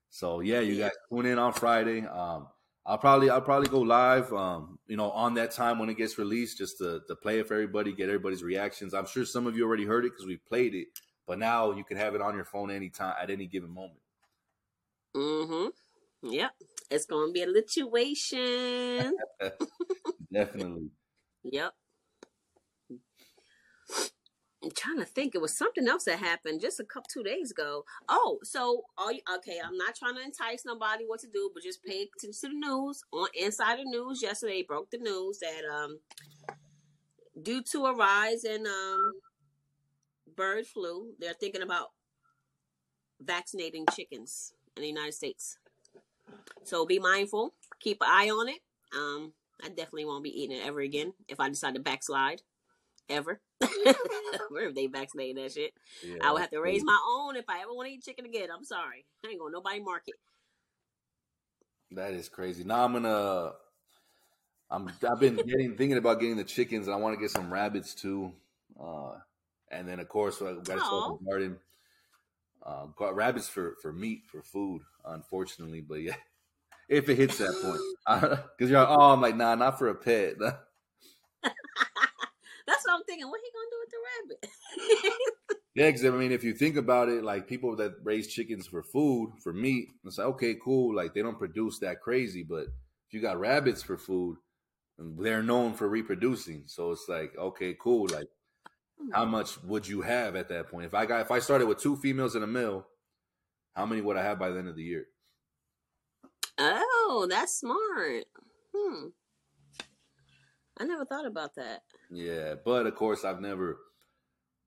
[0.09, 2.05] So yeah, you guys tune in on Friday.
[2.05, 2.47] Um,
[2.85, 6.17] I'll probably I'll probably go live, um, you know, on that time when it gets
[6.19, 8.93] released, just to to play it for everybody, get everybody's reactions.
[8.93, 10.87] I'm sure some of you already heard it because we played it,
[11.25, 13.99] but now you can have it on your phone anytime at any given moment.
[15.15, 16.31] Mm-hmm.
[16.31, 16.51] Yep.
[16.91, 19.11] It's gonna be a lituation.
[20.31, 20.89] Definitely.
[21.43, 21.73] yep.
[24.65, 25.35] I'm trying to think.
[25.35, 27.85] It was something else that happened just a couple two days ago.
[28.09, 29.59] Oh, so all you, okay?
[29.63, 32.67] I'm not trying to entice nobody what to do, but just pay attention to the
[32.67, 33.03] news.
[33.11, 35.99] On Insider News yesterday, broke the news that um,
[37.43, 39.13] due to a rise in um,
[40.35, 41.89] bird flu, they're thinking about
[43.21, 45.59] vaccinating chickens in the United States.
[46.63, 47.53] So be mindful.
[47.79, 48.61] Keep an eye on it.
[48.97, 52.41] Um, I definitely won't be eating it ever again if I decide to backslide.
[53.07, 53.41] Ever.
[54.49, 55.73] Where if they vaccinated that shit.
[56.05, 58.25] Yeah, I would have to raise my own if I ever want to eat chicken
[58.25, 58.49] again.
[58.55, 59.05] I'm sorry.
[59.23, 60.15] I ain't going to nobody market.
[61.91, 62.63] That is crazy.
[62.63, 63.51] Now I'm gonna.
[64.69, 64.91] I'm.
[65.09, 67.93] I've been getting thinking about getting the chickens, and I want to get some rabbits
[67.93, 68.33] too.
[68.81, 69.13] Uh,
[69.71, 71.57] and then of course I got to start the garden.
[72.65, 76.15] Uh, got rabbits for for meat for food, unfortunately, but yeah,
[76.89, 79.95] if it hits that point, because you're like, oh, I'm like, nah, not for a
[79.95, 80.35] pet.
[82.67, 83.27] That's what I'm thinking.
[83.29, 85.15] What he going to do with the rabbit?
[85.75, 88.81] Yeah, because I mean, if you think about it, like people that raise chickens for
[88.81, 90.95] food, for meat, it's like okay, cool.
[90.95, 92.67] Like they don't produce that crazy, but
[93.07, 94.37] if you got rabbits for food,
[94.97, 96.63] they're known for reproducing.
[96.67, 98.07] So it's like okay, cool.
[98.09, 98.27] Like
[99.11, 100.85] how much would you have at that point?
[100.85, 102.87] If I got if I started with two females and a male,
[103.75, 105.07] how many would I have by the end of the year?
[106.57, 108.23] oh, that's smart.
[108.73, 109.07] Hmm.
[110.79, 111.83] I never thought about that.
[112.11, 113.79] Yeah, but of course, I've never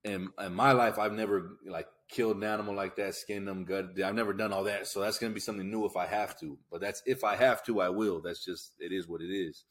[0.04, 4.00] in in my life I've never like killed an animal like that, skinned them, gutted.
[4.00, 6.58] I've never done all that, so that's gonna be something new if I have to.
[6.70, 8.20] But that's if I have to, I will.
[8.20, 9.64] That's just it is what it is.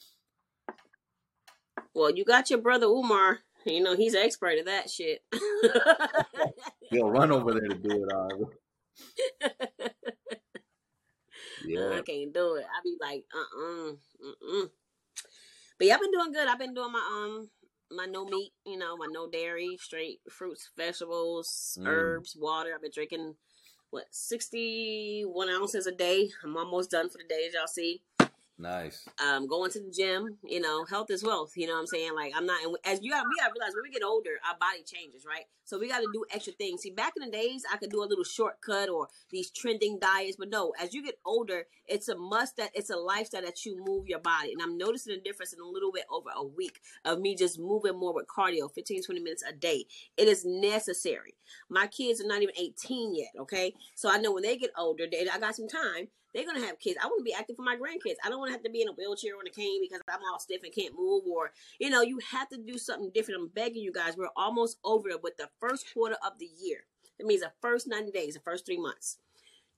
[1.94, 3.40] Well, you got your brother Umar.
[3.66, 5.24] You know, he's an expert at that shit.
[6.90, 8.14] He'll run over there to do it.
[8.14, 8.52] All.
[11.66, 12.66] Yeah, I can't do it.
[12.66, 14.68] I'd be like, uh uh-uh, uh,
[15.78, 16.48] But yeah, I've been doing good.
[16.48, 17.50] I've been doing my um
[17.92, 21.88] my no meat, you know, my no dairy, straight fruits, vegetables, Mm.
[21.88, 22.72] herbs, water.
[22.76, 23.36] I've been drinking
[23.90, 26.30] what sixty one ounces a day.
[26.44, 28.02] I'm almost done for the day, as y'all see.
[28.58, 29.08] Nice.
[29.26, 31.54] um, going to the gym, you know, health is wealth.
[31.56, 32.16] You know what I'm saying?
[32.16, 34.58] Like I'm not, as you got, we got to realize when we get older, our
[34.58, 35.46] body changes, right?
[35.66, 36.82] So we got to do extra things.
[36.82, 40.38] See, back in the days, I could do a little shortcut or these trending diets,
[40.40, 43.84] but no, as you get older, it's a must that it's a lifestyle that you
[43.86, 44.54] move your body.
[44.54, 47.60] And I'm noticing a difference in a little bit over a week of me just
[47.60, 49.86] moving more with cardio, 15, 20 minutes a day.
[50.16, 51.36] It is necessary.
[51.70, 53.74] My kids are not even 18 yet, okay?
[53.96, 56.80] So I know when they get older, they, I got some time they're gonna have
[56.80, 56.98] kids.
[57.02, 58.16] I want to be active for my grandkids.
[58.24, 60.20] I don't want to have to be in a wheelchair or a cane because I'm
[60.32, 61.24] all stiff and can't move.
[61.26, 63.42] Or you know, you have to do something different.
[63.42, 64.16] I'm begging you guys.
[64.16, 66.86] We're almost over with the first quarter of the year.
[67.18, 69.18] That means the first 90 days, the first three months.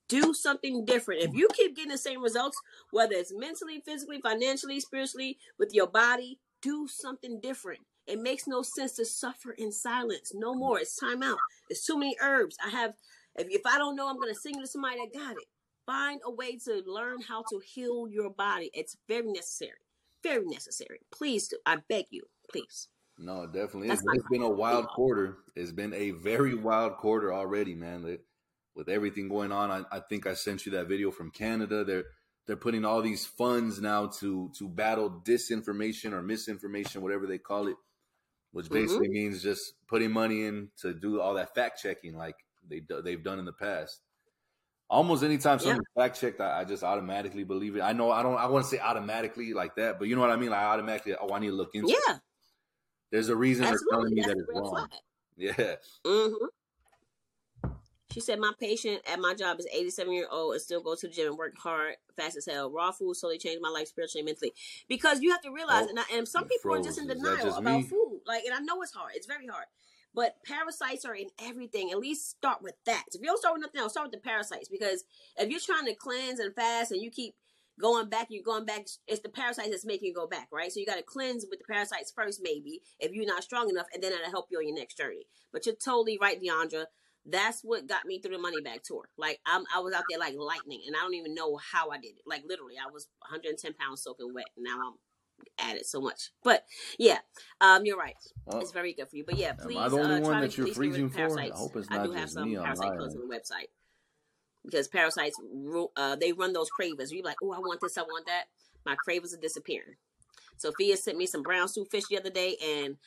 [0.10, 1.22] Do something different.
[1.22, 2.58] If you keep getting the same results,
[2.92, 7.80] whether it's mentally, physically, financially, spiritually, with your body, do something different.
[8.08, 10.34] It makes no sense to suffer in silence.
[10.34, 10.80] No more.
[10.80, 11.38] It's time out.
[11.70, 12.58] There's too many herbs.
[12.66, 12.96] I have.
[13.36, 15.46] If, if I don't know, I'm gonna sing to somebody that got it
[15.90, 18.70] find a way to learn how to heal your body.
[18.74, 19.82] It's very necessary.
[20.22, 21.00] Very necessary.
[21.12, 21.58] Please do.
[21.66, 22.24] I beg you.
[22.52, 22.90] Please.
[23.18, 23.90] No, it definitely.
[23.90, 25.38] It's been a wild quarter.
[25.56, 28.04] It's been a very wild quarter already, man.
[28.76, 31.84] With everything going on, I, I think I sent you that video from Canada.
[31.84, 32.06] They're
[32.46, 37.68] they're putting all these funds now to to battle disinformation or misinformation, whatever they call
[37.68, 37.76] it,
[38.52, 38.74] which Mm-hmm.
[38.76, 42.36] basically means just putting money in to do all that fact checking, like
[42.70, 44.02] they they've done in the past.
[44.90, 47.82] Almost anytime something's fact checked, I, I just automatically believe it.
[47.82, 48.36] I know I don't.
[48.38, 50.50] I want to say automatically like that, but you know what I mean.
[50.50, 51.90] Like I automatically, oh, I need to look into.
[51.90, 52.02] it.
[52.08, 52.18] Yeah,
[53.12, 54.88] There's a reason they're telling me That's that it's wrong.
[54.88, 54.90] flag.
[55.38, 55.76] Yeah.
[56.06, 56.46] hmm
[58.12, 61.08] She said, My patient at my job is 87 year old and still goes to
[61.08, 62.72] the gym and work hard, fast as hell.
[62.72, 64.54] Raw food slowly changed my life spiritually and mentally.
[64.88, 67.18] Because you have to realize, Oh, and, I, and some people are just in froze.
[67.18, 67.84] Denial just about me?
[67.84, 68.22] food.
[68.26, 69.12] Like, and I know it's hard.
[69.16, 69.66] It's very hard.
[70.14, 71.92] But parasites are in everything.
[71.92, 73.06] At least start with that.
[73.14, 74.70] If you don't start with nothing else, start with the parasites.
[74.70, 75.04] Because
[75.38, 77.36] if you're trying to cleanse and fast and you keep
[77.80, 78.86] going back, you're going back.
[79.08, 80.72] It's the parasites that's making you go back, right?
[80.72, 83.88] So you got to cleanse with the parasites first, maybe if you're not strong enough,
[83.94, 85.26] and then that'll help you on your next journey.
[85.52, 86.86] But you're totally right, Deandra.
[87.26, 89.10] That's what got me through the money bag tour.
[89.18, 91.98] Like I'm, I was out there like lightning, and I don't even know how I
[91.98, 92.24] did it.
[92.26, 94.48] Like literally, I was 110 pounds soaking wet.
[94.56, 94.94] And now I'm
[95.60, 96.32] added so much.
[96.44, 96.66] But
[96.98, 97.20] yeah,
[97.62, 98.16] um, you're right.
[98.46, 99.24] Well, it's very good for you.
[99.26, 99.78] But yeah, am please.
[99.78, 101.40] I the only uh, one that you're at least get rid freezing for?
[101.40, 103.70] I hope it's I not do have some parasite on the website
[104.66, 105.40] because parasites,
[105.96, 107.12] uh, they run those cravings.
[107.12, 108.46] You're like, oh, I want this, I want that.
[108.86, 109.96] My cravings are disappearing.
[110.58, 112.98] Sophia sent me some brown stew fish the other day, and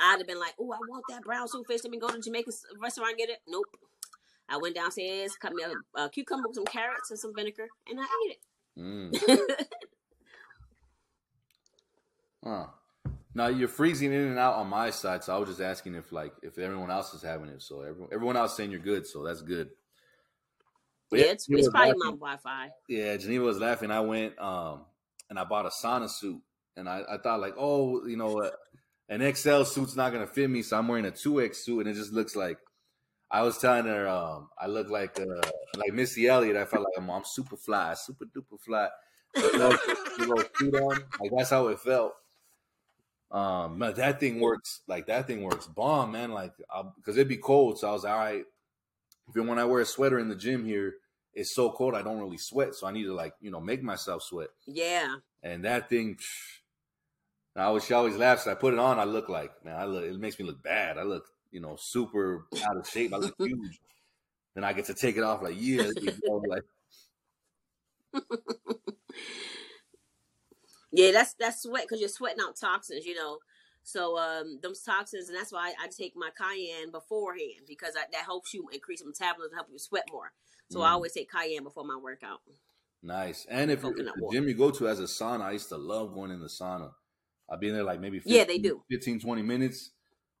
[0.00, 1.80] I'd have been like, oh, I want that brown stew fish.
[1.84, 3.38] Let me go to Jamaican restaurant and get it.
[3.46, 3.66] Nope.
[4.48, 8.00] I went downstairs, cut me a, a cucumber with some carrots and some vinegar, and
[8.00, 8.38] I ate
[8.78, 9.12] Mm.
[12.44, 12.66] Huh.
[13.34, 16.12] Now you're freezing in and out on my side, so I was just asking if
[16.12, 17.62] like if everyone else is having it.
[17.62, 19.70] So everyone everyone else saying you're good, so that's good.
[21.10, 21.98] But yeah, it's, it's probably laughing.
[22.04, 22.70] my Wi-Fi.
[22.88, 23.90] Yeah, Geneva was laughing.
[23.90, 24.82] I went um
[25.30, 26.42] and I bought a sauna suit,
[26.76, 28.50] and I, I thought like, oh, you know, uh,
[29.08, 31.88] an XL suit's not gonna fit me, so I'm wearing a two X suit, and
[31.88, 32.58] it just looks like.
[33.34, 36.54] I was telling her um I look like uh like Missy Elliott.
[36.54, 38.88] I felt like I'm, I'm super fly, super duper fly.
[39.34, 39.78] You know,
[40.18, 40.98] you know, suit on.
[41.18, 42.12] Like that's how it felt.
[43.32, 46.32] Um, but that thing works like that thing works bomb, man.
[46.32, 46.52] Like,
[46.96, 48.44] because it'd be cold, so I was like, all right.
[49.30, 50.96] Even when I wear a sweater in the gym here,
[51.34, 53.82] it's so cold I don't really sweat, so I need to like you know make
[53.82, 54.48] myself sweat.
[54.66, 55.16] Yeah.
[55.42, 56.60] And that thing, psh,
[57.56, 58.46] I always she always laughs.
[58.46, 60.04] I put it on, I look like man, I look.
[60.04, 60.98] It makes me look bad.
[60.98, 63.14] I look you know super out of shape.
[63.14, 63.80] I look huge.
[64.54, 66.64] Then I get to take it off like yeah, you know, like
[70.92, 73.38] Yeah, that's that's sweat because you're sweating out toxins, you know.
[73.82, 78.02] So um, those toxins, and that's why I, I take my cayenne beforehand because I,
[78.12, 80.32] that helps you increase metabolism, help you sweat more.
[80.68, 80.92] So I Mm.
[80.92, 82.40] always take cayenne before my workout.
[83.02, 83.46] nice.
[83.48, 86.14] And if, if the gym you go to has a sauna, I used to love
[86.14, 86.92] going in the sauna.
[87.50, 88.84] I've been there like maybe 15, Yeah, they do.
[88.90, 89.92] 15, 20 minutes.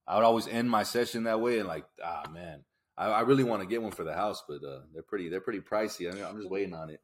[0.06, 2.64] I would always end my session that way, and like, ah, man,
[2.96, 5.40] I, I really want to get one for the house, but uh, they're pretty, they're
[5.40, 6.10] pretty pricey.
[6.10, 7.00] I mean, I'm just waiting on it.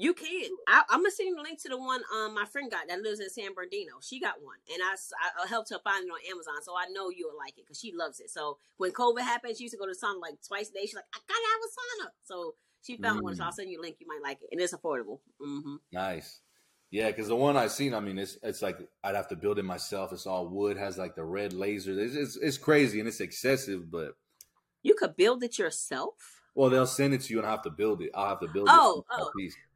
[0.00, 0.50] You can.
[0.68, 3.00] I, I'm gonna send you the link to the one um my friend got that
[3.02, 3.94] lives in San Bernardino.
[4.00, 4.94] She got one, and I,
[5.42, 7.92] I helped her find it on Amazon, so I know you'll like it because she
[7.92, 8.30] loves it.
[8.30, 10.82] So when COVID happened, she used to go to the sauna like twice a day.
[10.82, 12.12] She's like, I gotta have a sauna.
[12.22, 13.46] So she found one, so Mm.
[13.46, 13.96] I'll send you a link.
[13.98, 15.18] You might like it, and it's affordable.
[15.40, 16.40] hmm Nice.
[16.90, 19.58] Yeah, because the one I've seen, I mean, it's it's like I'd have to build
[19.58, 20.12] it myself.
[20.12, 21.98] It's all wood, has like the red laser.
[21.98, 24.14] It's it's, it's crazy and it's excessive, but
[24.82, 26.14] You could build it yourself.
[26.54, 28.10] well, they'll send it to you and I have to build it.
[28.14, 29.36] I'll have to build Oh, it.
[29.36, 29.67] piece by oh.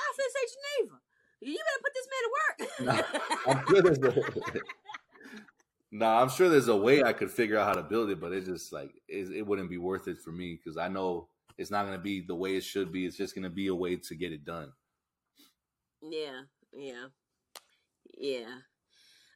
[0.00, 0.96] I was gonna say Geneva.
[1.40, 2.30] You better put this man to
[3.46, 3.68] I'm work.
[3.68, 4.14] sure there's a,
[5.92, 8.32] no, I'm sure there's a way I could figure out how to build it, but
[8.32, 11.28] it's just like it, it wouldn't be worth it for me because I know
[11.58, 13.06] it's not going to be the way it should be.
[13.06, 14.72] It's just going to be a way to get it done.
[16.02, 16.42] yeah,
[16.72, 17.08] yeah,
[18.16, 18.60] yeah.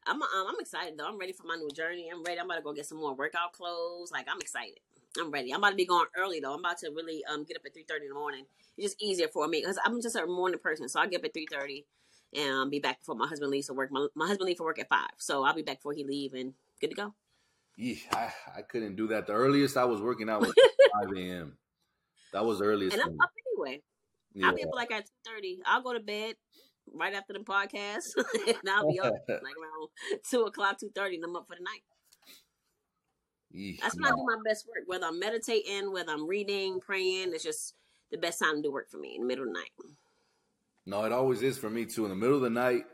[0.07, 1.07] I'm um, I'm excited though.
[1.07, 2.11] I'm ready for my new journey.
[2.13, 2.41] I'm ready.
[2.41, 4.11] I'm about to go get some more workout clothes.
[4.13, 4.81] Like I'm excited.
[5.21, 5.53] I'm ready.
[5.53, 6.55] I'm about to be going early though.
[6.55, 8.47] I'm about to really um get up at three thirty in the morning.
[8.77, 10.89] It's just easier for me because I'm just a morning person.
[10.89, 11.87] So I get up at three thirty
[12.35, 13.93] and be back before my husband leaves for work.
[13.93, 16.35] My, my husband leaves for work at five, so I'll be back before he leave
[16.35, 17.15] and good to go.
[17.77, 19.27] Yeah, I, I couldn't do that.
[19.27, 20.55] The earliest I was working out was
[21.03, 21.59] 5 a.m.
[22.33, 22.95] That was the earliest.
[22.95, 23.83] And I'm up anyway.
[24.35, 24.49] Yeah.
[24.49, 25.61] I'll be up like at two thirty.
[25.65, 26.35] I'll go to bed
[26.93, 28.11] right after the podcast,
[28.47, 29.89] and I'll be up like around
[30.29, 31.83] two o'clock, two thirty, and I'm up for the night.
[33.81, 34.85] That's when I do my best work.
[34.87, 37.75] Whether I'm meditating, whether I'm reading, praying, it's just
[38.11, 39.71] the best time to do work for me in the middle of the night.
[40.87, 42.05] No, it always is for me too.
[42.05, 42.85] In the middle of the night,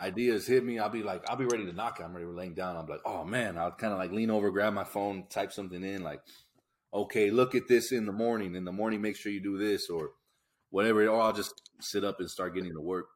[0.00, 0.78] ideas hit me.
[0.78, 2.00] I'll be like, I'll be ready to knock.
[2.02, 2.76] I'm ready to laying down.
[2.76, 5.82] I'm like, oh man, I'll kind of like lean over, grab my phone, type something
[5.82, 6.20] in, like,
[6.92, 8.54] okay, look at this in the morning.
[8.56, 10.10] In the morning, make sure you do this or
[10.70, 11.06] whatever.
[11.06, 13.06] Or I'll just sit up and start getting to work.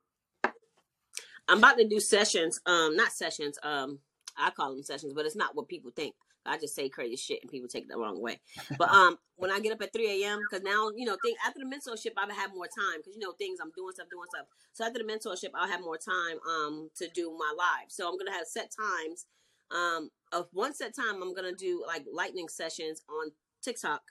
[1.49, 2.61] I'm about to do sessions.
[2.67, 3.59] Um, not sessions.
[3.63, 3.99] Um,
[4.37, 6.15] I call them sessions, but it's not what people think.
[6.49, 8.41] I just say crazy shit and people take it the wrong way.
[8.79, 11.61] But um, when I get up at 3 a.m., because now you know, think after
[11.61, 14.47] the mentorship, I'll have more time because you know things I'm doing stuff, doing stuff.
[14.73, 17.91] So after the mentorship, I'll have more time um to do my live.
[17.91, 19.27] So I'm gonna have set times.
[19.71, 23.33] Um, of one set time, I'm gonna do like lightning sessions on
[23.63, 24.03] TikTok,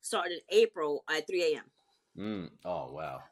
[0.00, 1.64] starting in April at 3 a.m.
[2.18, 2.50] Mm.
[2.64, 3.22] Oh wow.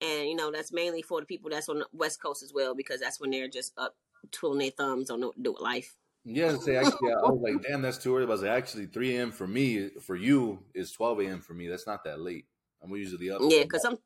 [0.00, 2.74] And you know that's mainly for the people that's on the West Coast as well
[2.74, 3.94] because that's when they're just up
[4.30, 5.96] twiddling their thumbs, don't know what to do with life.
[6.24, 8.26] Yeah, say actually, I was like, damn, that's too early.
[8.26, 9.32] But I was like, actually, 3 a.m.
[9.32, 11.40] for me, for you, is 12 a.m.
[11.40, 11.68] for me.
[11.68, 12.46] That's not that late.
[12.82, 13.42] I'm usually up.
[13.42, 13.98] Yeah, because I'm.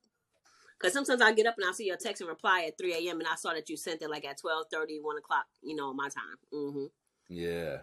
[0.79, 3.21] because sometimes I get up and I see your text and reply at 3 a.m.
[3.21, 6.09] and I saw that you sent it like at 12 1 o'clock, you know, my
[6.09, 6.37] time.
[6.53, 6.87] hmm
[7.29, 7.79] Yeah.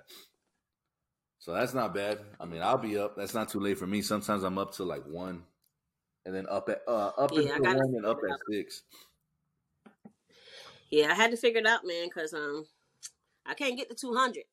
[1.39, 2.19] So that's not bad.
[2.39, 3.15] I mean, I'll be up.
[3.15, 4.01] That's not too late for me.
[4.01, 5.43] Sometimes I'm up till like one.
[6.25, 8.83] and then up at uh up Yeah, until one and up at six.
[10.91, 12.65] Yeah, I had to figure it out, man, because um,
[13.45, 14.43] I can't get to 200.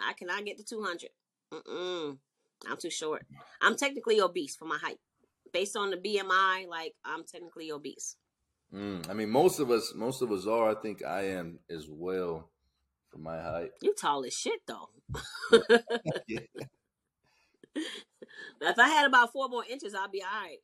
[0.00, 1.10] I cannot get to 200.
[1.52, 2.18] Mm-mm.
[2.68, 3.24] I'm too short.
[3.60, 4.98] I'm technically obese for my height.
[5.52, 8.16] Based on the BMI, like, I'm technically obese.
[8.74, 10.70] Mm, I mean, most of us, most of us are.
[10.70, 12.50] I think I am as well
[13.10, 13.70] for my height.
[13.80, 14.90] You tall as shit, though.
[16.26, 16.38] Yeah.
[18.60, 20.58] if I had about four more inches, I'd be all right.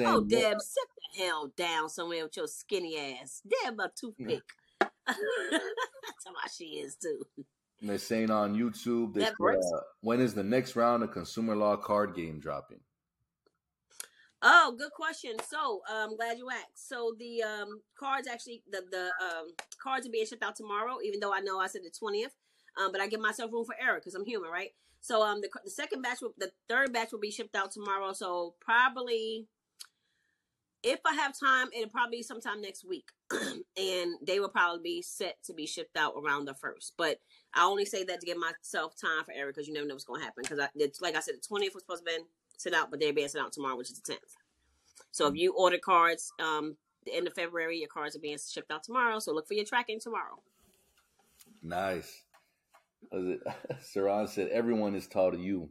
[0.00, 3.42] Oh, Deb, sit the hell down somewhere with your skinny ass.
[3.46, 4.42] Deb, a toothpick.
[5.50, 7.22] That's how she is, too.
[7.80, 11.76] they're saying on YouTube they That uh, when is the next round of consumer law
[11.76, 12.80] card game dropping?
[14.42, 15.32] Oh, good question.
[15.48, 16.88] So, um, glad you asked.
[16.88, 19.52] So the um cards actually the the um
[19.82, 20.98] cards are being shipped out tomorrow.
[21.04, 22.34] Even though I know I said the twentieth,
[22.78, 24.70] um, but I give myself room for error because I'm human, right?
[25.00, 28.12] So um, the the second batch, will, the third batch will be shipped out tomorrow.
[28.12, 29.46] So probably,
[30.86, 35.02] if I have time, it'll probably be sometime next week, and they will probably be
[35.02, 36.94] set to be shipped out around the first.
[36.96, 37.18] But
[37.52, 40.04] I only say that to give myself time for error because you never know what's
[40.04, 40.44] going to happen.
[40.44, 42.24] Because I, it's, like I said, the twentieth was supposed to be
[42.56, 44.36] sent out, but they're being sent out tomorrow, which is the tenth.
[45.10, 48.70] So if you order cards, um, the end of February, your cards are being shipped
[48.70, 49.18] out tomorrow.
[49.18, 50.38] So look for your tracking tomorrow.
[51.62, 52.22] Nice.
[53.12, 55.68] Saran said everyone is tall to you.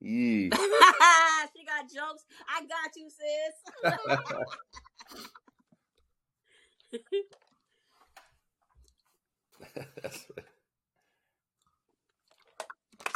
[0.00, 0.50] Yee.
[0.50, 2.24] she got jokes.
[2.48, 3.54] I got you, sis.
[3.84, 3.98] Right.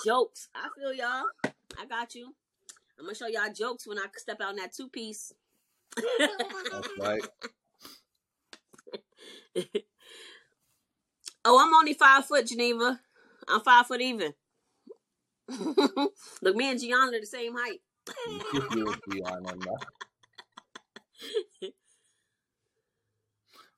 [0.05, 0.49] jokes.
[0.55, 1.25] I feel y'all.
[1.81, 2.35] I got you.
[2.99, 5.33] I'm gonna show y'all jokes when I step out in that two piece.
[6.99, 7.23] Right.
[11.45, 13.01] oh, I'm only five foot, Geneva.
[13.49, 14.35] I'm five foot even.
[16.43, 17.81] Look, me and Gianna are the same height.
[18.75, 19.77] You would be on them now.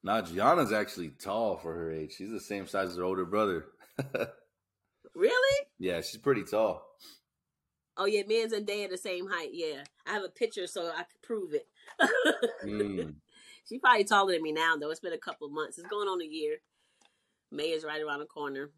[0.03, 2.15] Nah, Gianna's actually tall for her age.
[2.17, 3.67] She's the same size as her older brother.
[5.17, 5.67] Really?
[5.79, 6.85] yeah, she's pretty tall.
[7.97, 9.51] Oh yeah, me and Zendaya the same height.
[9.53, 11.69] Yeah, I have a picture so I can prove it.
[12.65, 13.15] Mm.
[13.69, 14.91] She's probably taller than me now, though.
[14.91, 15.79] It's been a couple months.
[15.79, 16.57] It's going on a year.
[17.51, 18.71] May is right around the corner.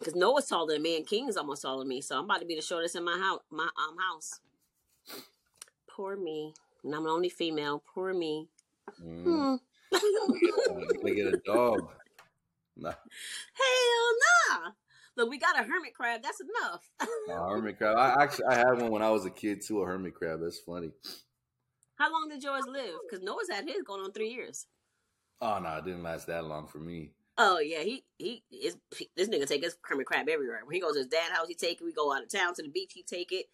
[0.00, 2.00] Because Noah's taller than me, and King's almost taller than me.
[2.00, 3.40] So I'm about to be the shortest in my house.
[3.50, 4.40] My um house.
[5.88, 6.54] Poor me.
[6.82, 7.82] And I'm the only female.
[7.94, 8.48] Poor me.
[9.04, 9.24] Mm.
[9.24, 9.56] Hmm.
[11.02, 11.88] Gonna get a dog.
[12.76, 14.70] Nah, Hell nah.
[15.16, 16.22] Look, we got a hermit crab.
[16.22, 16.88] That's enough.
[17.28, 17.98] nah, hermit crab.
[17.98, 19.82] I actually I had one when I was a kid too.
[19.82, 20.40] A hermit crab.
[20.40, 20.90] That's funny.
[21.96, 22.94] How long did yours live?
[23.02, 24.66] Because Noah's had his going on three years.
[25.42, 27.10] Oh no, it didn't last that long for me.
[27.42, 28.76] Oh yeah, he he is
[29.16, 30.60] this nigga take his hermit crab everywhere.
[30.62, 31.84] When he goes to his dad's house, he take it.
[31.84, 33.46] We go out of town to the beach, he take it.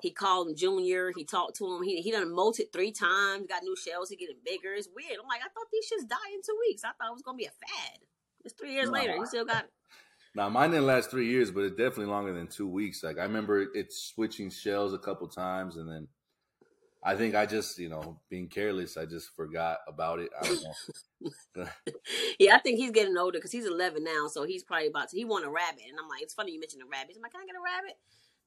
[0.00, 1.12] He called him Junior.
[1.14, 1.82] He talked to him.
[1.82, 3.46] He he done molted three times.
[3.48, 4.08] Got new shells.
[4.08, 4.72] He getting bigger.
[4.72, 5.18] It's weird.
[5.22, 6.84] I'm like, I thought these shits die in two weeks.
[6.84, 7.98] I thought it was gonna be a fad.
[8.46, 8.98] It's three years Nah.
[8.98, 9.18] later.
[9.18, 9.70] He still got it.
[10.34, 13.02] Now mine didn't last three years, but it's definitely longer than two weeks.
[13.02, 16.08] Like I remember it, it switching shells a couple times, and then
[17.06, 20.30] I think I just you know being careless, I just forgot about it.
[20.40, 21.66] I don't know.
[22.38, 25.16] Yeah, I think he's getting older because he's 11 now, so he's probably about to.
[25.16, 27.16] He want a rabbit, and I'm like, it's funny you mentioned a rabbit.
[27.16, 27.96] I'm like, can I get a rabbit,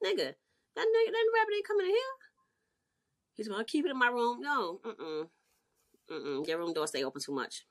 [0.05, 0.35] nigga?
[0.75, 2.15] That nigga, that rabbit ain't coming in here.
[3.35, 4.41] He's gonna keep it in my room.
[4.41, 5.27] No, mm, mm
[6.11, 6.47] mm.
[6.47, 7.65] Your room door stay open too much.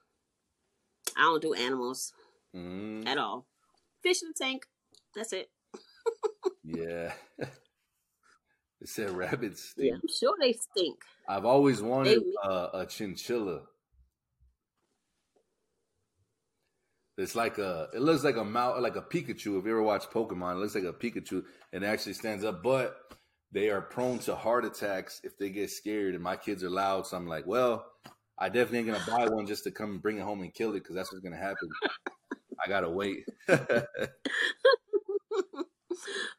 [1.17, 2.13] I don't do animals
[2.57, 3.47] Mm, at all.
[4.03, 4.67] Fish in the tank.
[5.15, 5.51] That's it.
[6.65, 7.13] yeah.
[8.81, 9.71] it said rabbits.
[9.71, 9.89] stink.
[9.89, 9.95] Yeah.
[9.95, 11.03] I'm sure they stink.
[11.29, 13.63] I've always wanted uh, a chinchilla.
[17.17, 17.89] It's like a.
[17.93, 19.59] It looks like a mouse, like a Pikachu.
[19.59, 22.63] If you ever watch Pokemon, it looks like a Pikachu, and it actually stands up.
[22.63, 22.97] But
[23.51, 26.15] they are prone to heart attacks if they get scared.
[26.15, 27.85] And my kids are loud, so I'm like, well,
[28.39, 30.71] I definitely ain't gonna buy one just to come and bring it home and kill
[30.71, 31.69] it because that's what's gonna happen.
[32.65, 33.25] I gotta wait.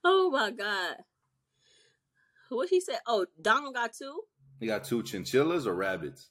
[0.04, 0.96] Oh my god.
[2.50, 3.00] What he said?
[3.08, 4.22] Oh, Donald got two.
[4.60, 6.30] He got two chinchillas or rabbits?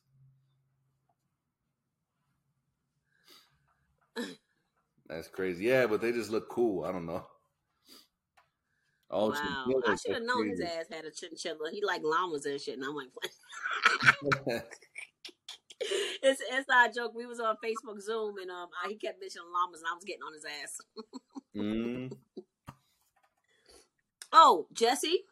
[5.09, 5.65] That's crazy.
[5.65, 6.85] Yeah, but they just look cool.
[6.85, 7.25] I don't know.
[9.11, 11.71] Oh, wow, I should have known his ass had a chinchilla.
[11.73, 13.09] He like llamas and shit, and I'm like,
[15.81, 17.15] it's an inside joke.
[17.15, 20.05] We was on Facebook Zoom, and um, I, he kept mentioning llamas, and I was
[20.05, 20.81] getting on his ass.
[21.57, 22.13] mm,
[24.33, 25.25] Oh, Jesse,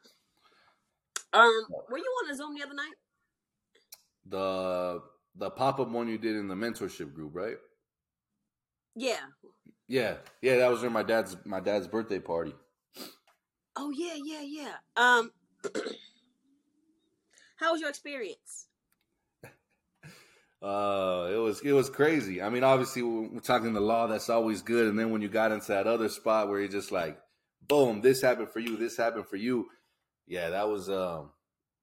[1.37, 2.95] um, were you on a Zoom the other night?
[4.29, 5.03] the
[5.37, 7.57] the pop up one you did in the mentorship group, right?
[8.95, 9.21] Yeah.
[9.89, 12.55] Yeah, yeah, that was during my dad's my dad's birthday party.
[13.77, 14.73] Oh yeah, yeah, yeah.
[14.97, 15.31] Um,
[17.57, 18.67] How was your experience?
[20.63, 22.41] Uh, it was it was crazy.
[22.41, 24.89] I mean, obviously, we're talking the law, that's always good.
[24.89, 27.19] And then when you got into that other spot where you're just like,
[27.69, 29.69] boom, this happened for you, this happened for you.
[30.27, 31.31] Yeah, that was um,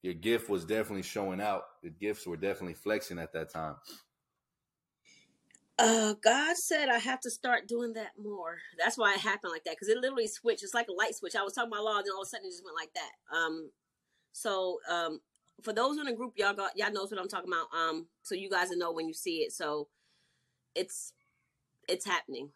[0.02, 1.64] your gift was definitely showing out.
[1.82, 3.76] The gifts were definitely flexing at that time.
[5.80, 8.58] Uh, God said I have to start doing that more.
[8.78, 10.64] That's why it happened like that because it literally switched.
[10.64, 11.36] It's like a light switch.
[11.36, 12.94] I was talking about law, and then all of a sudden it just went like
[12.94, 13.36] that.
[13.36, 13.72] Um,
[14.34, 15.20] so um,
[15.64, 17.76] for those in the group, y'all got y'all knows what I'm talking about.
[17.78, 19.52] Um, so you guys will know when you see it.
[19.52, 19.88] So
[20.76, 21.14] it's
[21.88, 22.50] it's happening.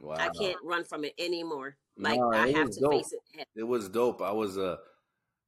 [0.00, 1.76] Wow, I can't run from it anymore.
[1.96, 2.92] Like No, I have to dope.
[2.92, 3.46] face it.
[3.54, 4.20] It was dope.
[4.20, 4.78] I was uh,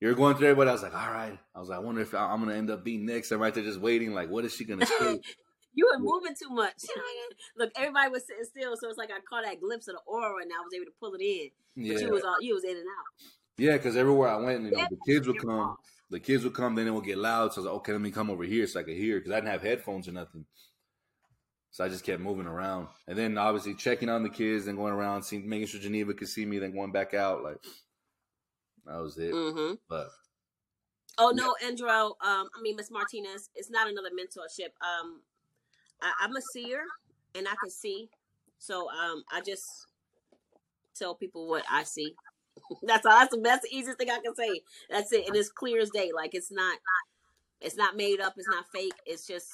[0.04, 0.68] you're going through everybody.
[0.68, 1.38] I was like, all right.
[1.54, 3.32] I was like, I wonder if I'm gonna end up being next.
[3.32, 4.12] I'm right there just waiting.
[4.12, 5.18] Like, what is she gonna say?
[5.76, 6.74] You were moving too much.
[7.58, 10.40] Look, everybody was sitting still, so it's like I caught that glimpse of the aura,
[10.40, 11.48] and I was able to pull it in.
[11.76, 13.28] But yeah, you was all you was in and out.
[13.56, 13.72] yeah.
[13.72, 15.74] Because everywhere I went, you know, Yeah, the kids would come.
[16.10, 17.52] the kids would come, then it would get loud.
[17.54, 19.32] So I was like, okay, let me come over here so I could hear because
[19.32, 20.44] I didn't have headphones or nothing.
[21.72, 24.92] So I just kept moving around, and then obviously checking on the kids, and going
[24.92, 27.42] around, seeing, making sure Geneva could see me, then going back out.
[27.42, 27.56] Like
[28.86, 29.32] that was it.
[29.32, 29.74] Mm-hmm.
[29.88, 30.08] But
[31.18, 32.06] Oh no, Andro.
[32.26, 33.50] Um, I mean Miss Martinez.
[33.54, 34.70] It's not another mentorship.
[34.82, 35.20] Um,
[36.02, 36.82] I, I'm a seer,
[37.34, 38.08] and I can see.
[38.58, 39.86] So um, I just
[40.98, 42.14] tell people what I see.
[42.82, 43.12] that's all.
[43.18, 44.60] That's the best, easiest thing I can say.
[44.90, 46.10] That's it, and it's clear as day.
[46.14, 46.78] Like it's not,
[47.60, 48.34] it's not made up.
[48.36, 48.94] It's not fake.
[49.06, 49.48] It's just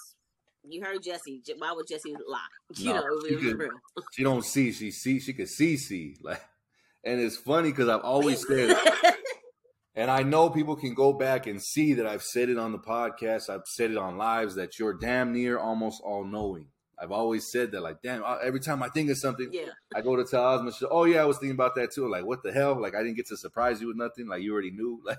[0.69, 1.43] you heard Jesse.
[1.59, 2.39] Why would Jesse lie?
[2.77, 3.71] You No, know, she could-
[4.13, 6.17] she don't see, she see, she could see, see.
[6.23, 6.43] Like,
[7.05, 8.77] and it's funny because I've always said,
[10.01, 12.79] and I know people can go back and see that I've said it on the
[12.79, 16.69] podcast, I've said it on lives that you're damn near almost all knowing.
[16.99, 19.67] I've always said that, like, damn, every time I think of something, yeah.
[19.95, 22.11] I go to tell she, oh yeah, I was thinking about that too.
[22.11, 22.81] Like, what the hell?
[22.81, 24.27] Like, I didn't get to surprise you with nothing.
[24.27, 25.03] Like, you already knew.
[25.07, 25.19] Like,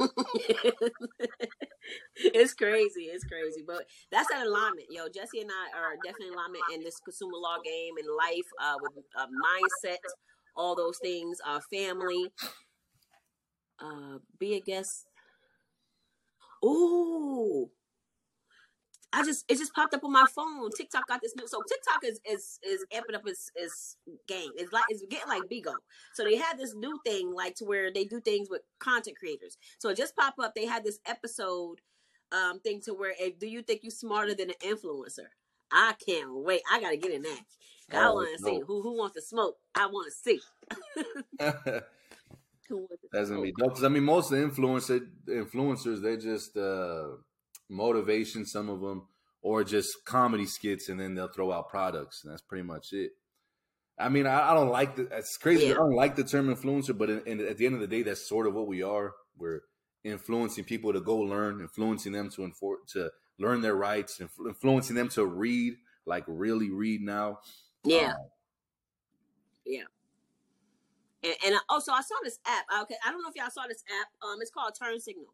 [2.16, 3.04] it's crazy.
[3.10, 3.64] It's crazy.
[3.66, 4.88] But that's an alignment.
[4.90, 8.46] Yo, Jesse and I are definitely in alignment in this consumer law game and life,
[8.62, 9.96] uh, with uh, mindset,
[10.54, 12.30] all those things, uh, family.
[13.82, 15.06] Uh, be a guest.
[16.64, 17.70] Ooh.
[19.14, 20.70] I just it just popped up on my phone.
[20.74, 24.50] TikTok got this new so TikTok is is is amping up its its game.
[24.56, 25.74] It's like it's getting like Bigo.
[26.14, 29.58] So they had this new thing like to where they do things with content creators.
[29.78, 30.54] So it just popped up.
[30.54, 31.80] They had this episode
[32.30, 35.26] um thing to where if do you think you smarter than an influencer?
[35.70, 36.62] I can't wait.
[36.70, 37.40] I gotta get in that.
[37.92, 38.64] I Oh, to see no.
[38.64, 39.58] who who wants to smoke.
[39.74, 40.40] I want to
[43.12, 43.74] that's who wants to gonna be dope.
[43.74, 47.08] 'Cause, I mean, most of the influencer influencers, they're just uh,
[47.68, 48.44] motivation.
[48.46, 49.08] Some of them,
[49.42, 53.12] or just comedy skits, and then they'll throw out products, and that's pretty much it.
[53.98, 55.08] I mean, I, I don't like the.
[55.12, 55.66] It's crazy.
[55.66, 55.72] Yeah.
[55.72, 58.02] I don't like the term influencer, but in, in, at the end of the day,
[58.02, 59.12] that's sort of what we are.
[59.36, 59.60] We're
[60.04, 64.96] influencing people to go learn, influencing them to enfor- to learn their rights, influ- influencing
[64.96, 65.74] them to read,
[66.06, 67.38] like really read now.
[67.84, 68.08] Yeah.
[68.12, 68.16] Um,
[71.24, 72.64] And, and also, I saw this app.
[72.82, 74.08] Okay, I don't know if y'all saw this app.
[74.26, 75.32] Um, it's called Turn Signal.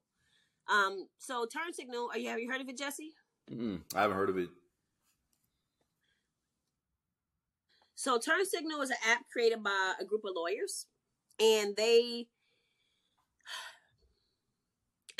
[0.69, 2.11] Um, so Turn Signal.
[2.13, 3.15] Are you have you heard of it, Jesse?
[3.51, 4.51] mm, I haven't heard of it.
[7.95, 10.87] So Turn Signal is an app created by a group of lawyers,
[11.41, 12.27] and they.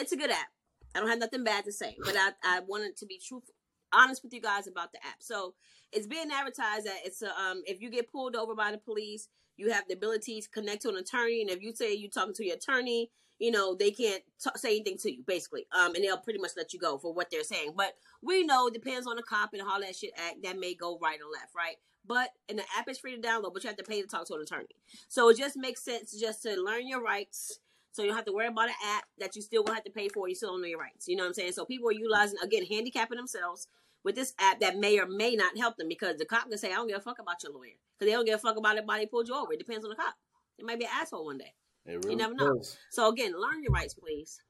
[0.01, 0.47] It's a good app.
[0.95, 3.55] I don't have nothing bad to say, but I I wanted to be truthful,
[3.93, 5.17] honest with you guys about the app.
[5.21, 5.55] So
[5.93, 9.29] it's being advertised that it's a um if you get pulled over by the police,
[9.59, 12.35] you have the ability to connect to an attorney, and if you say you're talking
[12.35, 16.05] to your attorney, you know they can't t- say anything to you basically, um, and
[16.05, 17.73] they'll pretty much let you go for what they're saying.
[17.77, 20.43] But we know it depends on the cop and how that shit act.
[20.43, 21.77] That may go right or left, right?
[22.07, 24.27] But and the app is free to download, but you have to pay to talk
[24.29, 24.77] to an attorney.
[25.09, 27.61] So it just makes sense just to learn your rights.
[27.93, 29.91] So you don't have to worry about an app that you still gonna have to
[29.91, 30.29] pay for.
[30.29, 31.09] You still don't know your rights.
[31.09, 31.53] You know what I'm saying?
[31.53, 33.69] So people are utilizing again handicapping themselves
[34.05, 36.73] with this app that may or may not help them because the cop can say,
[36.73, 38.77] "I don't give a fuck about your lawyer," because they don't give a fuck about
[38.77, 38.85] it.
[38.87, 39.53] Why they pulled you over?
[39.53, 40.15] It depends on the cop.
[40.59, 41.55] It might be an asshole one day.
[41.87, 42.63] It really never know.
[42.91, 44.41] So again, learn your rights, please.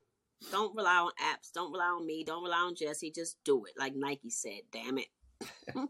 [0.50, 1.52] Don't rely on apps.
[1.52, 2.24] Don't rely on me.
[2.24, 3.10] Don't rely on Jesse.
[3.10, 4.62] Just do it, like Nike said.
[4.72, 5.08] Damn it.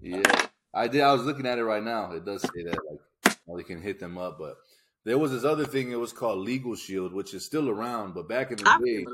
[0.00, 1.00] Yeah, I did.
[1.00, 2.12] I was looking at it right now.
[2.12, 2.78] It does say that
[3.24, 4.56] like well, you can hit them up, but
[5.04, 5.90] there was this other thing.
[5.90, 8.14] It was called Legal Shield, which is still around.
[8.14, 9.04] But back in the I day,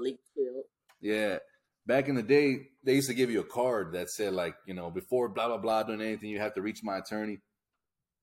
[1.01, 1.39] yeah,
[1.87, 4.75] back in the day, they used to give you a card that said like you
[4.75, 7.39] know before blah blah blah doing anything, you have to reach my attorney.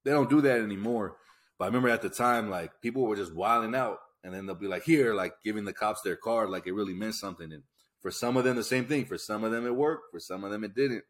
[0.06, 1.18] They don't do that anymore.
[1.58, 4.56] But I remember at the time, like people were just wilding out, and then they'll
[4.56, 7.52] be like here, like giving the cops their card, like it really meant something.
[7.52, 7.64] And
[8.02, 9.06] for some of them, the same thing.
[9.06, 10.12] For some of them, it worked.
[10.12, 11.04] For some of them, it didn't.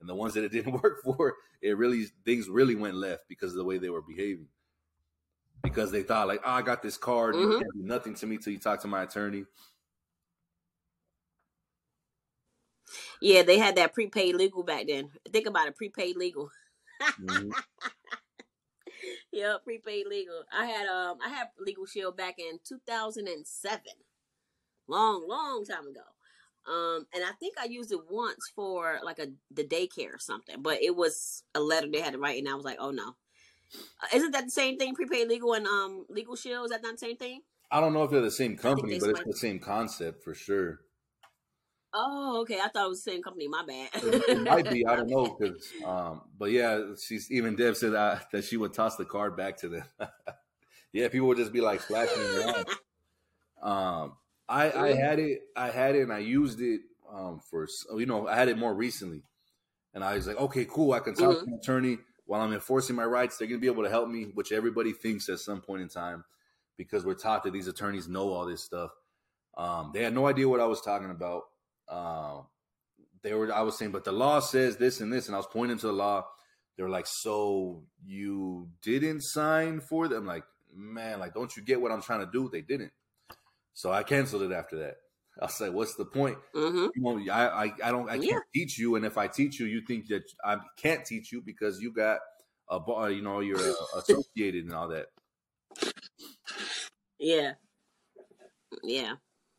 [0.00, 3.50] And the ones that it didn't work for, it really things really went left because
[3.50, 4.46] of the way they were behaving.
[5.62, 7.58] because they thought like, oh, I got this card, Mhm.
[7.58, 9.44] do nothing to me till you talk to my attorney.
[13.20, 15.10] Yeah, they had that prepaid legal back then.
[15.30, 16.50] Think about it, prepaid legal.
[17.20, 17.52] Mhm.
[19.32, 20.44] yeah, prepaid legal.
[20.52, 23.82] I had um I had Legal Shield back in 2007.
[24.88, 26.00] Long, long time ago.
[26.66, 30.62] Um and I think I used it once for like a the daycare or something,
[30.62, 33.16] but it was a letter they had to write and I was like, "Oh no."
[34.02, 36.66] Uh, Isn't that the same thing prepaid legal and um Legal Shield?
[36.66, 37.42] Is that not the same thing?
[37.70, 40.80] I don't know if they're the same company, but it's the same concept for sure.
[41.98, 42.60] Oh, okay.
[42.60, 43.48] I thought it was the same company.
[43.48, 43.88] My bad.
[44.02, 44.86] It, might be.
[44.86, 45.30] I don't know.
[45.40, 49.36] 'cause, um, but yeah, she's even Deb said uh, that she would toss the card
[49.36, 49.84] back to them.
[50.92, 52.66] yeah, people would just be like flashing around.
[53.62, 54.16] Um,
[54.48, 55.40] I, I had it.
[55.56, 58.58] I had it, and I used it um, for s- you know I had it
[58.58, 59.22] more recently,
[59.94, 60.92] and I was like, okay, cool.
[60.92, 63.38] I can talk to an attorney while I'm enforcing my rights.
[63.38, 66.24] They're gonna be able to help me, which everybody thinks at some point in time,
[66.76, 68.90] because we're taught that these attorneys know all this stuff.
[69.56, 71.44] Um, they had no idea what I was talking about.
[71.88, 72.46] Um,
[73.22, 75.46] they were I was saying, but the law says this and this, and I was
[75.48, 76.26] pointing to the law.
[76.76, 80.26] They were like, so you didn't sign for them?
[80.26, 82.48] Like, man, like, don't you get what I'm trying to do?
[82.50, 82.92] They didn't.
[83.74, 84.96] So I canceled it after that.
[85.42, 86.38] I was like, what's the point?
[86.54, 88.38] hmm You know, I, I, I don't, I can't Yeah.
[88.54, 91.80] teach you, and if I teach you, you think that I can't teach you because
[91.80, 92.20] you got
[92.70, 95.06] a, bar, you know, you're uh, associated and all that.
[97.18, 97.54] Yeah.
[98.82, 99.16] Yeah.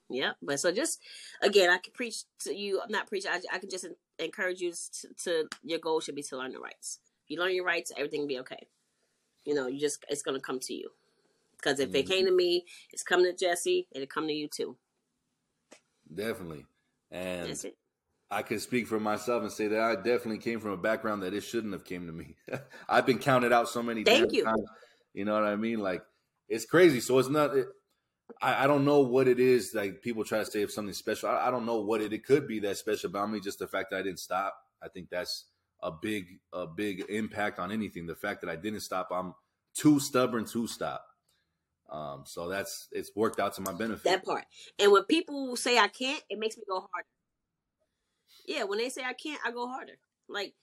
[0.10, 0.32] Yeah.
[0.41, 0.99] But so just
[1.41, 2.82] again, I can preach to you.
[2.82, 3.32] I'm not preaching.
[3.32, 3.86] I, I can just
[4.20, 6.99] encourage you to, to your goal should be to learn the rights.
[7.26, 8.68] If you learn your rights, everything will be okay.
[9.45, 10.91] You know, you just it's gonna come to you.
[11.58, 12.10] Because if it Mhm.
[12.10, 13.88] came to me, it's coming to Jesse.
[13.91, 14.78] It'll come to you too.
[16.14, 16.66] Definitely.
[17.12, 17.78] And it.
[18.30, 21.34] I can speak for myself and say that I definitely came from a background that
[21.34, 22.36] it shouldn't have came to me.
[22.89, 24.43] I've been counted out so many Thank you.
[24.43, 24.68] times.
[25.14, 25.80] You know what I mean?
[25.80, 26.03] Like
[26.47, 26.99] it's crazy.
[27.01, 27.55] So it's not.
[27.55, 27.68] It,
[28.41, 29.73] I, I don't know what it is.
[29.73, 31.29] Like people try to say if something special.
[31.29, 32.13] I, I don't know what it.
[32.13, 33.39] It could be that special about me.
[33.39, 34.55] Just the fact that I didn't stop.
[34.81, 35.45] I think that's
[35.81, 38.05] a big a big impact on anything.
[38.05, 39.09] The fact that I didn't stop.
[39.11, 39.33] I'm
[39.73, 41.05] too stubborn to stop.
[41.89, 44.03] Um, so that's it's worked out to my benefit.
[44.03, 44.45] That part.
[44.79, 47.07] And when people say I can't, it makes me go harder.
[48.45, 49.97] Yeah, when they say I can't, I go harder.
[50.27, 50.53] Like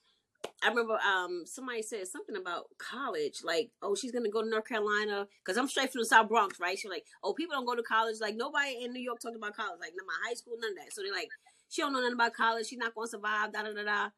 [0.62, 4.66] I remember um somebody said something about college, like, oh, she's gonna go to North
[4.66, 6.78] Carolina because I'm straight from the South Bronx, right?
[6.78, 8.16] She's like, oh, people don't go to college.
[8.20, 10.76] Like nobody in New York talked about college, like not my high school, none of
[10.78, 10.92] that.
[10.92, 11.28] So they're like,
[11.68, 12.66] she don't know nothing about college.
[12.66, 13.52] She's not gonna survive.
[13.52, 14.08] Da da da da.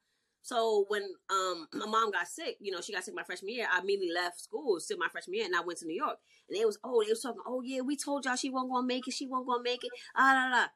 [0.43, 3.67] So when um my mom got sick, you know, she got sick my freshman year.
[3.73, 6.19] I immediately left school, still my freshman year, and I went to New York.
[6.49, 8.87] And it was oh, they was talking, oh yeah, we told y'all she wasn't gonna
[8.87, 9.15] make it.
[9.15, 9.91] She wasn't gonna make it.
[10.15, 10.67] Ah da da.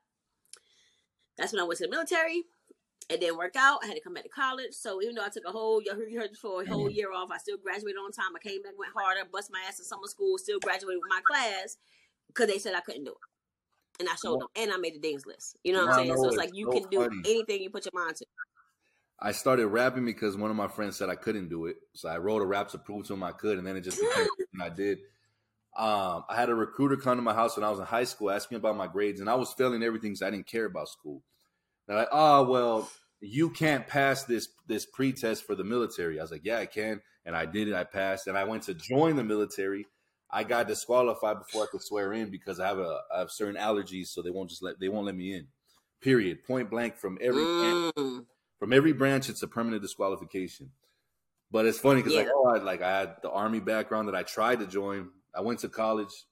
[1.39, 2.45] That's when I went to the military.
[3.11, 3.81] It didn't work out.
[3.83, 4.73] I had to come back to college.
[4.73, 7.13] So even though I took a whole, you heard, you heard for a whole year
[7.13, 8.37] off, I still graduated on time.
[8.37, 11.21] I came back, went harder, bust my ass in summer school, still graduated with my
[11.27, 11.77] class
[12.29, 13.17] because they said I couldn't do it.
[13.99, 15.59] And I showed them, and I made the dean's list.
[15.65, 16.17] You know what I'm saying?
[16.17, 17.21] So it's like you so can do funny.
[17.27, 18.25] anything you put your mind to.
[19.21, 21.77] I started rapping because one of my friends said I couldn't do it.
[21.95, 24.01] So I wrote a rap to prove to him I could, and then it just
[24.01, 24.27] became
[24.63, 24.99] I did.
[25.77, 28.31] Um, I had a recruiter come to my house when I was in high school,
[28.31, 30.89] ask me about my grades, and I was failing everything because I didn't care about
[30.89, 31.23] school.
[31.87, 32.91] They're like, "Oh, well,
[33.21, 37.01] you can't pass this this pretest for the military." I was like, "Yeah, I can,"
[37.25, 37.75] and I did it.
[37.75, 39.87] I passed, and I went to join the military.
[40.31, 43.57] I got disqualified before I could swear in because I have a I have certain
[43.61, 45.49] allergies, so they won't just let they won't let me in.
[46.01, 46.45] Period.
[46.45, 48.27] Point blank from every Mm.
[48.59, 50.71] from every branch, it's a permanent disqualification.
[51.51, 54.23] But it's funny because like, oh, I, like I had the army background that I
[54.23, 55.11] tried to join.
[55.35, 56.27] I went to college,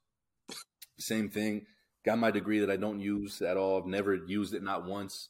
[0.98, 1.66] same thing.
[2.04, 3.78] Got my degree that I don't use at all.
[3.80, 5.28] I've never used it, not once.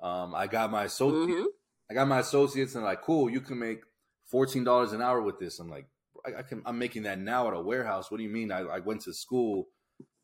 [0.00, 1.28] Um, I got my associate.
[1.36, 1.46] Mhm.
[1.90, 3.82] I got my associates, and like, cool, you can make
[4.26, 5.58] fourteen dollars an hour with this.
[5.60, 5.86] I'm like,
[6.24, 6.62] I, I can.
[6.66, 8.10] I'm making that now at a warehouse.
[8.10, 8.50] What do you mean?
[8.52, 9.68] I, I went to school.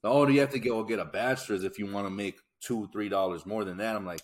[0.05, 2.89] Oh, do you have to go get a bachelor's if you want to make two,
[2.93, 3.95] three dollars more than that?
[3.95, 4.23] I'm like,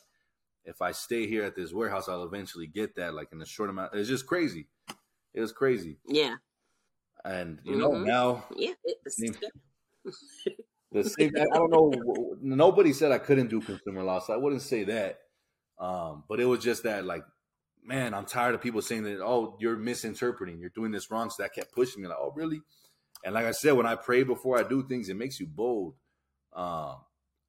[0.65, 3.15] if I stay here at this warehouse, I'll eventually get that.
[3.15, 3.95] Like in a short amount.
[3.95, 4.69] It's just crazy.
[5.35, 6.35] It was crazy, Yeah.
[7.25, 8.07] and you know Mhm.
[8.07, 8.73] now Yeah.
[8.85, 9.17] It's,
[10.91, 11.33] the same.
[11.37, 12.37] I don't know.
[12.41, 15.21] Nobody said I couldn't do consumer law, so I wouldn't say that.
[15.79, 17.25] Um, but it was just that, like,
[17.85, 19.21] man, I'm tired of people saying that.
[19.21, 20.59] Oh, you're misinterpreting.
[20.59, 21.31] You're doing this wrong.
[21.31, 22.09] So that kept pushing me.
[22.09, 22.61] Like, oh, really?
[23.25, 25.95] And like I said, when I pray before I do things, it makes you bold.
[26.53, 26.97] Um,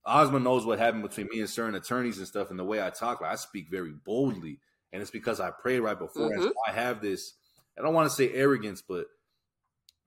[0.05, 2.89] Asma knows what happened between me and certain attorneys and stuff, and the way I
[2.89, 4.59] talk, like I speak very boldly,
[4.91, 6.31] and it's because I pray right before.
[6.31, 7.33] And so I have this.
[7.77, 9.07] I don't want to say arrogance, but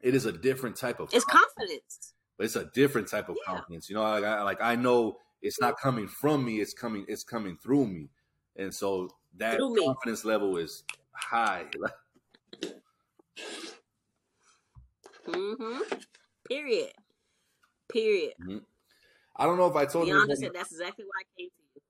[0.01, 1.11] it is a different type of.
[1.13, 2.15] it's confidence confidence.
[2.37, 3.55] but it's a different type of Yeah.
[3.55, 3.89] confidence.
[3.89, 7.25] You know, like I, like I know it's not coming from me; it's coming, it's
[7.25, 8.09] coming through me,
[8.57, 11.67] and so that confidence level is high.
[15.29, 15.81] mm-hmm.
[16.49, 16.93] Period.
[17.91, 18.33] Period.
[19.37, 21.83] I don't know if I told Beyonce said that's exactly why I came to you.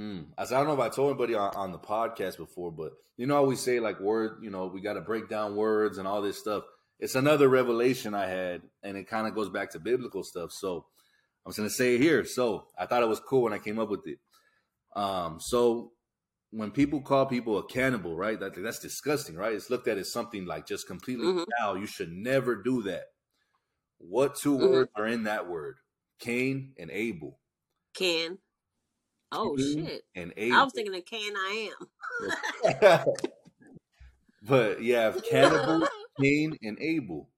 [0.00, 0.26] Mm.
[0.38, 2.92] I said, I don't know if I told anybody on, on the podcast before, but
[3.16, 5.98] you know how we say like word, you know, we got to break down words
[5.98, 6.64] and all this stuff.
[6.98, 10.52] It's another revelation I had, and it kind of goes back to biblical stuff.
[10.52, 10.86] So
[11.58, 12.24] was to say it here.
[12.24, 14.18] So I thought it was cool when I came up with it.
[14.94, 15.92] Um, so
[16.50, 18.38] when people call people a cannibal, right?
[18.38, 19.54] That, that's disgusting, right?
[19.54, 21.46] It's looked at as something like just completely Mhm.
[21.58, 21.78] foul.
[21.78, 23.04] You should never do that.
[23.98, 24.72] What 2 Mhm.
[24.72, 25.78] words are in that word?
[26.18, 27.40] Cain and Abel.
[27.94, 28.38] Can.
[29.32, 30.04] Oh Cain shit.
[30.14, 30.58] And Abel.
[30.58, 31.88] I was thinking of can I am.
[34.42, 35.80] but yeah, cannibal,
[36.20, 37.30] Cain, and Abel,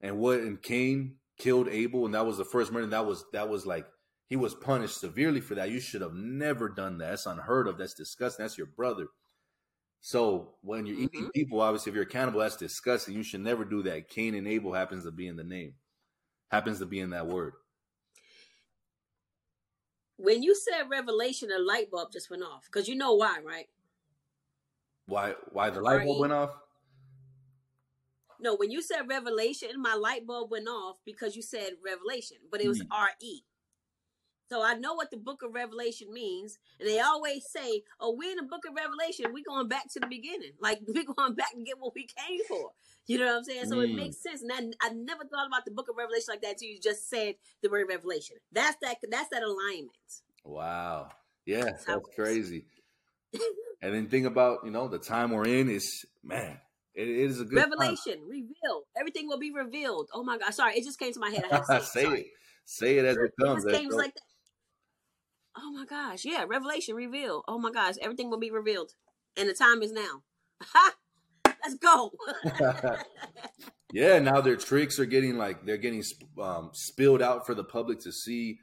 [0.00, 0.40] and what?
[0.40, 2.86] And Cain killed Abel, and that was the first murder.
[2.86, 3.86] That was that was like
[4.28, 5.70] he was punished severely for that.
[5.70, 7.10] You should have never done that.
[7.10, 7.78] That's unheard of.
[7.78, 8.44] That's disgusting.
[8.44, 9.08] That's your brother.
[10.00, 11.32] So when you're eating Mhm.
[11.32, 13.14] people, obviously, if you're a cannibal, that's disgusting.
[13.14, 14.08] You should never do that.
[14.08, 15.74] Cain and Abel happens to be in the name,
[16.50, 17.54] happens to be in that word.
[20.16, 22.66] When you said revelation, a light bulb just went off.
[22.66, 23.68] Because you know why, right?
[25.06, 25.34] Why?
[25.50, 26.61] Why the light bulb went off?
[28.42, 32.60] No, when you said revelation, my light bulb went off because you said revelation, but
[32.60, 32.88] it was Mhm.
[32.90, 33.42] R E.
[34.48, 36.58] So I know what the book of Revelation means.
[36.78, 39.32] And they always say, Oh, we're in the book of Revelation.
[39.32, 40.52] We're going back to the beginning.
[40.60, 42.72] Like we're going back and get what we came for.
[43.06, 43.66] You know what I'm saying?
[43.66, 43.94] So it Mm.
[43.96, 44.42] makes sense.
[44.42, 47.08] And I, I never thought about the book of Revelation like that until you just
[47.08, 48.36] said the word revelation.
[48.50, 49.96] That's that that's that alignment.
[50.44, 51.08] Wow.
[51.46, 52.66] Yeah, That's that's crazy.
[53.80, 56.60] and then think about, you know, the time we're in is man,
[56.94, 57.70] it, it is a good time.
[57.70, 58.84] Revelation, revealed.
[58.98, 60.08] Everything will be revealed.
[60.12, 60.52] Oh my God.
[60.54, 61.44] Sorry, it just came to my head.
[61.50, 62.06] I have to say, it.
[62.06, 62.26] say it.
[62.64, 63.64] Say it as it It comes.
[63.64, 64.20] just came like that.
[65.56, 66.24] Oh my gosh.
[66.24, 67.42] Yeah, revelation, reveal.
[67.48, 67.94] Oh my gosh.
[68.00, 68.92] Everything will be revealed.
[69.36, 70.22] And the time is now.
[70.62, 70.94] Ha!
[71.64, 72.12] Let's go.
[73.92, 76.02] yeah, now their tricks are getting like they're getting
[76.40, 78.58] um, spilled out for the public to see.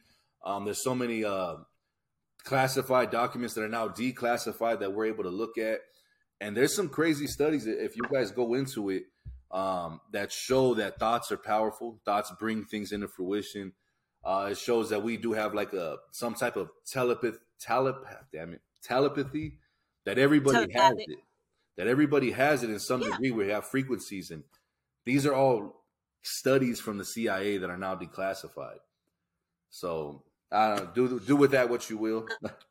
[0.45, 1.55] Um, there's so many uh,
[2.43, 5.79] classified documents that are now declassified that we're able to look at,
[6.41, 9.03] and there's some crazy studies that if you guys go into it
[9.51, 11.99] um, that show that thoughts are powerful.
[12.05, 13.73] Thoughts bring things into fruition.
[14.23, 18.53] Uh, it shows that we do have like a some type of telepath, telepath, damn
[18.53, 19.57] it, telepathy
[20.05, 21.19] that everybody has it.
[21.77, 23.11] That everybody has it in some Yeah.
[23.11, 23.31] degree.
[23.31, 24.43] We have frequencies, and
[25.05, 25.85] these are all
[26.21, 28.79] studies from the CIA that are now declassified.
[29.69, 32.27] So uh, do do with that what you will.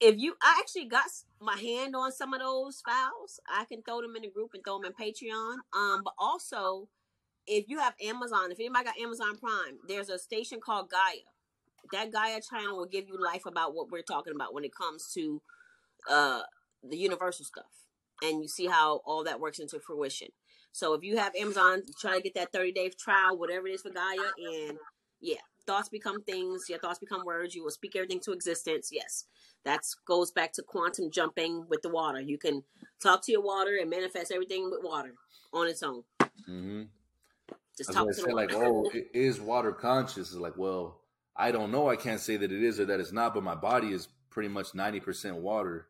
[0.00, 1.04] if you, I actually got
[1.40, 3.40] my hand on some of those files.
[3.48, 5.56] I can throw them in the group and throw them in Patreon.
[5.76, 6.88] Um, but also,
[7.46, 11.22] if you have Amazon, if anybody got Amazon Prime, there's a station called Gaia.
[11.92, 15.10] That Gaia channel will give you life about what we're talking about when it comes
[15.14, 15.42] to
[16.10, 16.42] uh
[16.88, 17.86] the universal stuff,
[18.22, 20.28] and you see how all that works into fruition.
[20.72, 23.82] So if you have Amazon, try to get that 30 day trial, whatever it is
[23.82, 24.78] for Gaia, and
[25.20, 25.36] yeah,
[25.68, 26.64] thoughts become things.
[26.68, 27.54] Your thoughts become words.
[27.54, 28.88] You will speak everything to existence.
[28.90, 29.26] Yes,
[29.64, 32.20] that goes back to quantum jumping with the water.
[32.20, 32.64] You can
[33.02, 35.12] talk to your water and manifest everything with water
[35.52, 36.02] on its own.
[36.20, 36.82] mm-hmm.
[37.76, 38.34] Just talk to say water.
[38.34, 40.30] like, oh, i- is water conscious?
[40.30, 41.02] Is like, well,
[41.36, 41.88] I don't know.
[41.88, 44.48] I can't say that it is or that it's not, but my body is pretty
[44.48, 45.86] much ninety percent water,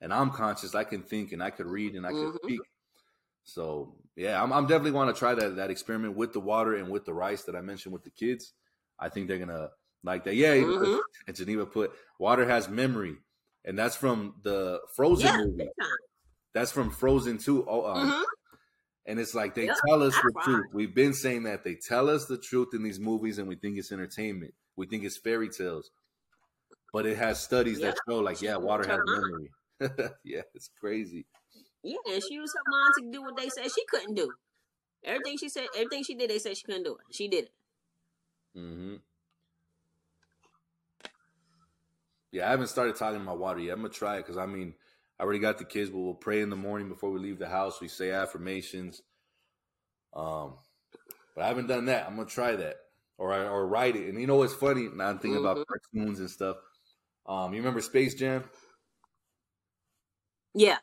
[0.00, 0.74] and I'm conscious.
[0.74, 2.38] I can think and I could read and I can Mhm.
[2.42, 2.60] speak.
[3.44, 6.90] So yeah, I'm, I'm definitely want to try that that experiment with the water and
[6.90, 8.52] with the rice that I mentioned with the kids.
[8.98, 9.70] I think they're gonna
[10.02, 10.34] like that.
[10.34, 11.00] Yeah, Mhm.
[11.26, 13.16] and Geneva put water has memory,
[13.64, 15.68] and that's from the Frozen yeah, movie.
[16.52, 17.64] That's from Frozen too.
[17.68, 18.24] Oh, um, Mhm.
[19.06, 20.44] and it's like they Yep, tell us the cried.
[20.44, 20.66] truth.
[20.72, 23.78] We've been saying that they tell us the truth in these movies, and we think
[23.78, 24.54] it's entertainment.
[24.76, 25.90] We think it's fairy tales,
[26.92, 29.50] but it has studies that show, like, yeah, water has memory.
[30.24, 31.26] yeah, it's crazy.
[31.82, 34.32] Yeah, and she used her mind to do what they said she couldn't do.
[35.04, 37.14] Everything she said, everything she did, they said she couldn't do it.
[37.14, 37.52] She did it.
[38.54, 38.96] Hmm
[42.32, 43.72] Yeah, I haven't started talking about water yet.
[43.72, 44.74] I'm gonna try it because I mean,
[45.18, 47.48] I already got the kids, but we'll pray in the morning before we leave the
[47.48, 47.80] house.
[47.80, 49.02] We say affirmations.
[50.14, 50.54] Um,
[51.34, 52.06] but I haven't done that.
[52.06, 52.76] I'm gonna try that,
[53.18, 54.08] or I, or write it.
[54.08, 54.88] And you know what's funny?
[54.94, 55.66] Now I'm thinking about Mhm.
[55.66, 56.58] cartoons and stuff.
[57.26, 58.44] Um, you remember Space Jam?
[60.54, 60.78] Yeah.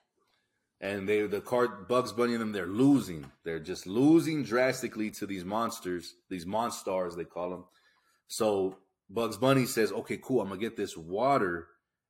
[0.81, 3.31] And they the card Bugs Bunny and them they're losing.
[3.45, 7.65] They're just losing drastically to these monsters, these monstars they call them.
[8.27, 8.77] So
[9.09, 10.41] Bugs Bunny says, "Okay, cool.
[10.41, 11.67] I'm gonna get this water,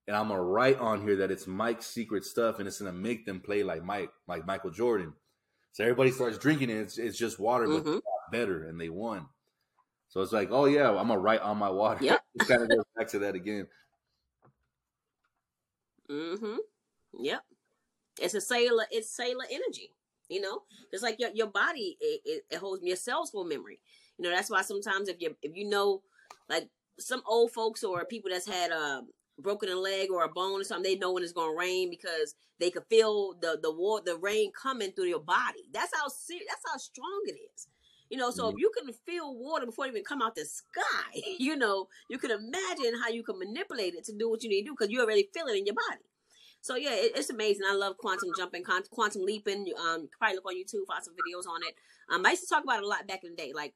[0.08, 3.26] and I'm gonna write on here that it's Mike's secret stuff, and it's gonna make
[3.26, 5.14] them play like Mike, like Michael Jordan."
[5.74, 6.78] So everybody starts drinking it.
[6.78, 7.98] It's, it's just water, but Mhm.
[7.98, 9.28] it's better, and they won.
[10.10, 12.04] So it's like, oh yeah, I'm gonna write on my water.
[12.04, 12.22] Yep.
[12.36, 13.68] it kind of goes back to that again.
[16.10, 16.58] Mm-hmm.
[17.20, 17.42] Yep.
[18.22, 18.86] It's a cellular.
[18.92, 19.92] It's cellular energy.
[20.30, 20.62] You know,
[20.92, 23.82] just like your your body, it, it, it holds your cells hold memory.
[24.18, 26.04] You know, that's why sometimes if you if you know,
[26.50, 26.70] like
[27.00, 29.02] some old folks or people that's had a
[29.40, 32.36] broken a leg or a bone or something, they know when it's gonna rain because
[32.60, 35.64] they could feel the the water, the rain coming through your body.
[35.74, 36.46] That's how serious.
[36.48, 37.68] That's how strong it is.
[38.10, 38.60] You know, so if mm-hmm.
[38.60, 42.32] you can feel water before it even come out the sky, you know, you can
[42.32, 45.02] imagine how you can manipulate it to do what you need to do because you
[45.02, 46.04] already feel it in your body.
[46.62, 47.64] So yeah, it, it's amazing.
[47.68, 49.66] I love quantum jumping, quantum leaping.
[49.80, 51.76] Um, you probably look on YouTube, find some videos on it.
[52.14, 53.52] Um, I used to talk about it a lot back in the day.
[53.54, 53.74] Like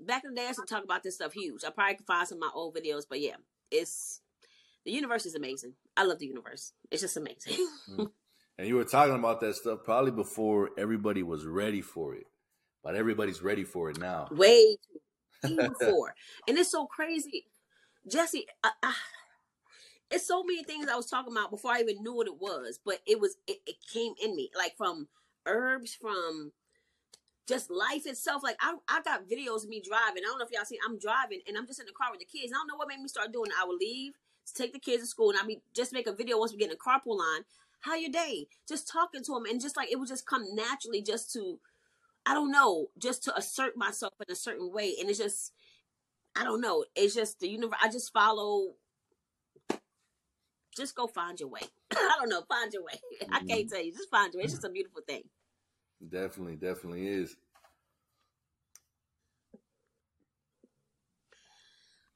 [0.00, 1.62] back in the day, I used to talk about this stuff huge.
[1.64, 3.36] I probably could find some of my old videos, but yeah,
[3.70, 4.20] it's
[4.84, 5.74] the universe is amazing.
[5.96, 6.72] I love the universe.
[6.90, 7.56] It's just amazing.
[8.60, 12.26] And you were talking about that stuff probably before everybody was ready for it,
[12.84, 14.28] but everybody's ready for it now.
[14.30, 14.76] Way
[15.46, 16.14] too before,
[16.46, 17.46] and it's so crazy,
[18.06, 18.44] Jesse.
[18.62, 18.92] I, I,
[20.10, 22.80] it's so many things I was talking about before I even knew what it was,
[22.84, 25.08] but it was it, it came in me like from
[25.46, 26.52] herbs, from
[27.46, 28.42] just life itself.
[28.42, 30.22] Like I, I got videos of me driving.
[30.24, 30.78] I don't know if y'all see.
[30.86, 32.52] I'm driving and I'm just in the car with the kids.
[32.52, 33.50] I don't know what made me start doing.
[33.60, 34.14] I would leave
[34.52, 36.70] take the kids to school and I be just make a video once we get
[36.70, 37.42] in the carpool line.
[37.80, 38.46] How your day?
[38.68, 41.58] Just talking to them and just like it would just come naturally, just to,
[42.26, 44.94] I don't know, just to assert myself in a certain way.
[45.00, 45.52] And it's just,
[46.36, 46.84] I don't know.
[46.94, 47.78] It's just the universe.
[47.82, 48.74] I just follow.
[50.76, 51.62] Just go find your way.
[51.92, 52.42] I don't know.
[52.48, 53.00] Find your way.
[53.32, 53.92] I can't tell you.
[53.92, 54.44] Just find your way.
[54.44, 55.22] It's just a beautiful thing.
[56.08, 57.36] Definitely, definitely is.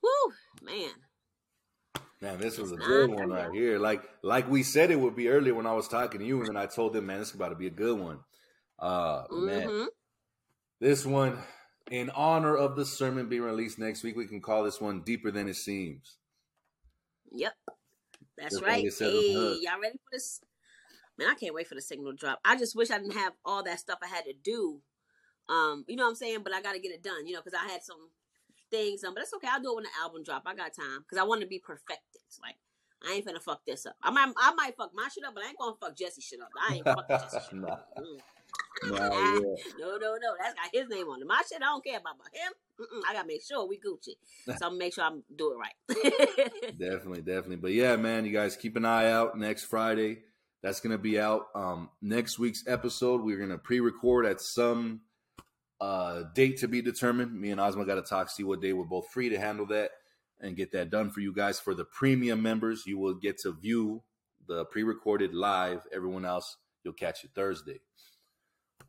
[0.02, 0.32] Woo,
[0.62, 0.90] man.
[2.20, 3.78] Man, this was a good one right here.
[3.78, 6.48] Like like we said it would be earlier when I was talking to you, and
[6.48, 8.20] then I told them, man, this is about to be a good one.
[8.78, 9.84] Uh man, hmm
[10.80, 11.38] this one,
[11.90, 15.30] in honor of the sermon being released next week, we can call this one deeper
[15.30, 16.18] than it seems.
[17.32, 17.54] Yep.
[18.50, 18.84] That's right.
[18.84, 20.40] it said on Hey, y'all ready for this?
[21.18, 22.40] Man, I can't wait for the signal drop.
[22.44, 24.80] I just wish I didn't have all that stuff I had to do.
[25.48, 26.40] Um, you know what I'm saying?
[26.42, 28.10] But I got to get it done, you know, because I had some
[28.70, 29.04] things.
[29.04, 29.48] Um, but it's okay.
[29.50, 30.42] I'll do it when the album drop.
[30.46, 32.20] I got time because I want to be perfected.
[32.42, 32.56] Like
[33.06, 33.96] I ain't finna fuck this up.
[34.02, 36.40] I might, I might fuck my shit up, but I ain't gonna fuck Jesse shit
[36.40, 36.50] up.
[36.68, 37.88] I ain't fucking Jesse shit up.
[37.98, 38.18] Mm.
[38.86, 39.40] Nah, yeah.
[39.78, 40.34] No, no, no.
[40.40, 41.26] That's got his name on it.
[41.26, 42.52] My shit, I don't care about, but him.
[42.80, 44.14] Mm-mm, I gotta make sure we Gucci.
[44.58, 45.98] So I'm gonna make sure I'm doing right.
[46.78, 47.56] Definitely, definitely.
[47.56, 50.18] But yeah, man, you guys keep an eye out next Friday.
[50.62, 51.46] That's gonna be out.
[51.54, 55.02] Um, next week's episode, we're gonna pre-record at some
[55.80, 57.38] uh date to be determined.
[57.38, 59.90] Me and Asma got to talk, see what day we're both free to handle that
[60.40, 61.60] and get that done for you guys.
[61.60, 64.02] For the premium members, you will get to view
[64.46, 65.80] the pre-recorded live.
[65.92, 67.80] Everyone else, you'll catch it Thursday.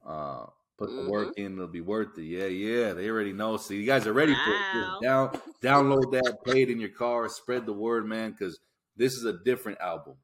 [0.05, 0.47] Uh,
[0.77, 2.23] put the work in; it'll be worth it.
[2.23, 2.93] Yeah, yeah.
[2.93, 3.57] They already know.
[3.57, 4.99] So you guys are ready for it.
[5.01, 5.29] Down,
[5.63, 8.31] download that, play it in your car, spread the word, man.
[8.31, 8.59] Because
[8.95, 10.15] this is a different album.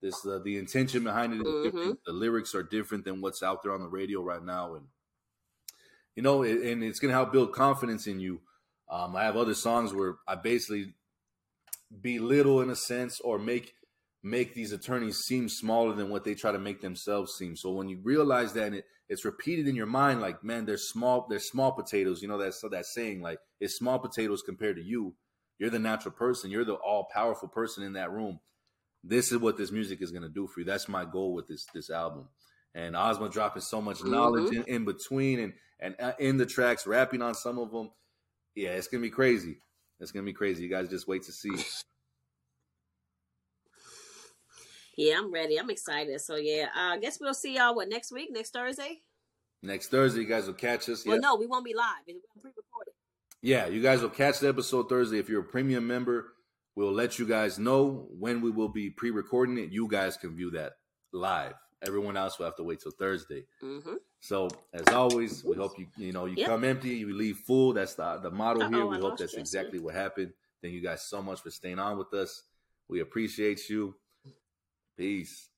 [0.00, 1.62] This uh, the intention behind it is Mhm.
[1.62, 1.98] different.
[2.06, 4.88] The lyrics are different than what's out there on the radio right now, and
[6.14, 8.42] you know, it, and it's gonna help build confidence in you.
[8.88, 10.94] Um, I have other songs where I basically
[12.00, 13.74] belittle, in a sense, or make
[14.22, 17.56] make these attorneys seem smaller than what they try to make themselves seem.
[17.56, 20.78] So when you realize that and it, it's repeated in your mind, like man, they're
[20.78, 22.22] small, they're small potatoes.
[22.22, 25.14] You know that's that saying, like it's small potatoes compared to you.
[25.58, 26.50] You're the natural person.
[26.50, 28.40] You're the all powerful person in that room.
[29.04, 30.66] This is what this music is gonna do for you.
[30.66, 32.28] That's my goal with this this album.
[32.74, 36.86] And Asma dropping so much knowledge in, in between and and uh, in the tracks,
[36.86, 37.90] rapping on some of them.
[38.54, 39.58] Yeah, it's gonna be crazy.
[40.00, 40.62] It's gonna be crazy.
[40.62, 41.50] You guys just wait to see.
[44.96, 45.58] yeah, I'm ready.
[45.58, 46.20] I'm excited.
[46.20, 49.00] So yeah, uh, I guess we'll see y'all what next week, next Thursday.
[49.62, 51.04] Next Thursday, you guys will catch us.
[51.06, 52.02] Yeah, Well, no, we won't be live.
[52.06, 52.92] It's pre-recorded.
[53.42, 55.18] yeah, you guys will catch the episode Thursday.
[55.18, 56.32] If you're a premium member,
[56.74, 59.70] we'll let you guys know when we will be pre-recording it.
[59.70, 60.72] You guys can view that
[61.12, 61.54] live.
[61.86, 63.44] Everyone else will have to wait till Thursday.
[63.62, 63.94] Mm-hmm.
[64.20, 66.46] So as always, we hope you you know you Yep.
[66.48, 67.72] come empty, you leave full.
[67.72, 68.82] That's the the model here.
[68.82, 70.32] Uh-oh, We I hope that's exactly what happened.
[70.60, 72.42] Thank you guys so much for staying on with us.
[72.88, 73.96] We appreciate you.
[74.96, 75.51] Peace.